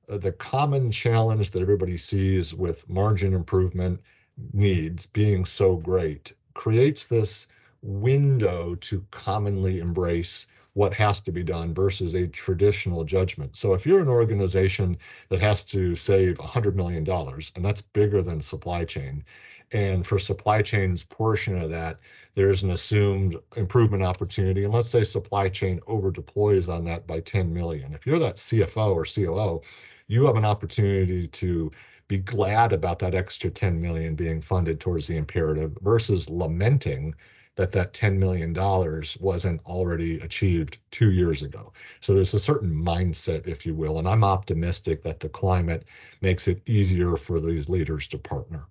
uh, 0.08 0.18
the 0.18 0.30
common 0.30 0.92
challenge 0.92 1.50
that 1.50 1.60
everybody 1.60 1.98
sees 1.98 2.54
with 2.54 2.88
margin 2.88 3.34
improvement 3.34 4.00
needs 4.52 5.06
being 5.06 5.44
so 5.44 5.76
great 5.76 6.34
creates 6.54 7.06
this 7.06 7.48
window 7.82 8.74
to 8.76 9.04
commonly 9.10 9.80
embrace 9.80 10.46
what 10.74 10.94
has 10.94 11.20
to 11.20 11.32
be 11.32 11.42
done 11.42 11.74
versus 11.74 12.14
a 12.14 12.26
traditional 12.28 13.04
judgment. 13.04 13.56
So 13.56 13.74
if 13.74 13.84
you're 13.84 14.00
an 14.00 14.08
organization 14.08 14.96
that 15.28 15.40
has 15.40 15.64
to 15.64 15.94
save 15.96 16.38
$100 16.38 16.74
million, 16.74 17.06
and 17.08 17.64
that's 17.64 17.82
bigger 17.82 18.22
than 18.22 18.40
supply 18.40 18.84
chain, 18.84 19.24
And 19.72 20.06
for 20.06 20.18
supply 20.18 20.62
chain's 20.62 21.02
portion 21.02 21.60
of 21.60 21.70
that, 21.70 21.98
there's 22.34 22.62
an 22.62 22.70
assumed 22.70 23.36
improvement 23.56 24.02
opportunity. 24.02 24.64
And 24.64 24.72
let's 24.72 24.90
say 24.90 25.04
supply 25.04 25.48
chain 25.48 25.80
over 25.86 26.10
deploys 26.10 26.68
on 26.68 26.84
that 26.84 27.06
by 27.06 27.20
10 27.20 27.52
million. 27.52 27.94
If 27.94 28.06
you're 28.06 28.18
that 28.18 28.36
CFO 28.36 28.94
or 28.94 29.04
COO, 29.04 29.62
you 30.08 30.26
have 30.26 30.36
an 30.36 30.44
opportunity 30.44 31.26
to 31.26 31.70
be 32.12 32.18
glad 32.18 32.74
about 32.74 32.98
that 32.98 33.14
extra 33.14 33.48
10 33.48 33.80
million 33.80 34.14
being 34.14 34.42
funded 34.42 34.78
towards 34.78 35.06
the 35.06 35.16
imperative 35.16 35.74
versus 35.80 36.28
lamenting 36.28 37.14
that 37.56 37.72
that 37.72 37.94
$10 37.94 38.18
million 38.18 38.52
wasn't 39.18 39.64
already 39.64 40.20
achieved 40.20 40.76
two 40.90 41.10
years 41.10 41.40
ago. 41.42 41.72
So 42.02 42.12
there's 42.12 42.34
a 42.34 42.38
certain 42.38 42.70
mindset, 42.70 43.46
if 43.46 43.64
you 43.64 43.74
will, 43.74 43.98
and 43.98 44.06
I'm 44.06 44.24
optimistic 44.24 45.02
that 45.04 45.20
the 45.20 45.30
climate 45.30 45.86
makes 46.20 46.48
it 46.48 46.60
easier 46.68 47.16
for 47.16 47.40
these 47.40 47.70
leaders 47.70 48.08
to 48.08 48.18
partner. 48.18 48.64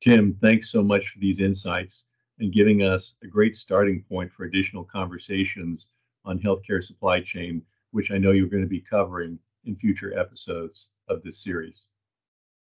Tim, 0.00 0.38
thanks 0.40 0.70
so 0.70 0.80
much 0.80 1.08
for 1.08 1.18
these 1.18 1.40
insights 1.40 2.06
and 2.38 2.52
giving 2.52 2.82
us 2.82 3.16
a 3.24 3.26
great 3.26 3.56
starting 3.56 4.04
point 4.08 4.30
for 4.32 4.44
additional 4.44 4.84
conversations 4.84 5.88
on 6.24 6.38
healthcare 6.38 6.82
supply 6.82 7.20
chain, 7.20 7.62
which 7.90 8.12
I 8.12 8.18
know 8.18 8.30
you're 8.30 8.46
going 8.46 8.62
to 8.62 8.68
be 8.68 8.80
covering 8.80 9.40
in 9.64 9.74
future 9.74 10.16
episodes 10.16 10.92
of 11.08 11.20
this 11.24 11.42
series. 11.42 11.86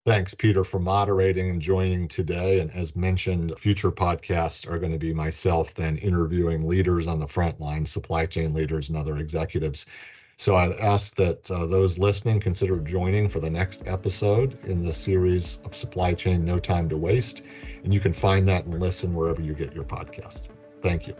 Thanks, 0.06 0.34
Peter, 0.34 0.62
for 0.62 0.78
moderating 0.78 1.50
and 1.50 1.60
joining 1.60 2.06
today. 2.06 2.60
And 2.60 2.70
as 2.70 2.94
mentioned, 2.94 3.58
future 3.58 3.90
podcasts 3.90 4.64
are 4.70 4.78
going 4.78 4.92
to 4.92 5.00
be 5.00 5.12
myself 5.12 5.74
then 5.74 5.96
interviewing 5.96 6.68
leaders 6.68 7.08
on 7.08 7.18
the 7.18 7.26
front 7.26 7.60
line, 7.60 7.84
supply 7.84 8.24
chain 8.24 8.54
leaders 8.54 8.88
and 8.88 8.96
other 8.96 9.16
executives. 9.16 9.84
So 10.36 10.54
I'd 10.54 10.78
ask 10.78 11.16
that 11.16 11.50
uh, 11.50 11.66
those 11.66 11.98
listening 11.98 12.38
consider 12.38 12.78
joining 12.78 13.28
for 13.28 13.40
the 13.40 13.50
next 13.50 13.82
episode 13.88 14.56
in 14.64 14.80
the 14.80 14.94
series 14.94 15.58
of 15.64 15.74
Supply 15.74 16.14
Chain 16.14 16.44
No 16.44 16.56
Time 16.56 16.88
to 16.90 16.96
Waste. 16.96 17.42
And 17.82 17.92
you 17.92 17.98
can 17.98 18.12
find 18.12 18.46
that 18.46 18.64
and 18.64 18.78
listen 18.78 19.12
wherever 19.12 19.42
you 19.42 19.54
get 19.54 19.74
your 19.74 19.82
podcast. 19.82 20.42
Thank 20.82 21.08
you. 21.08 21.16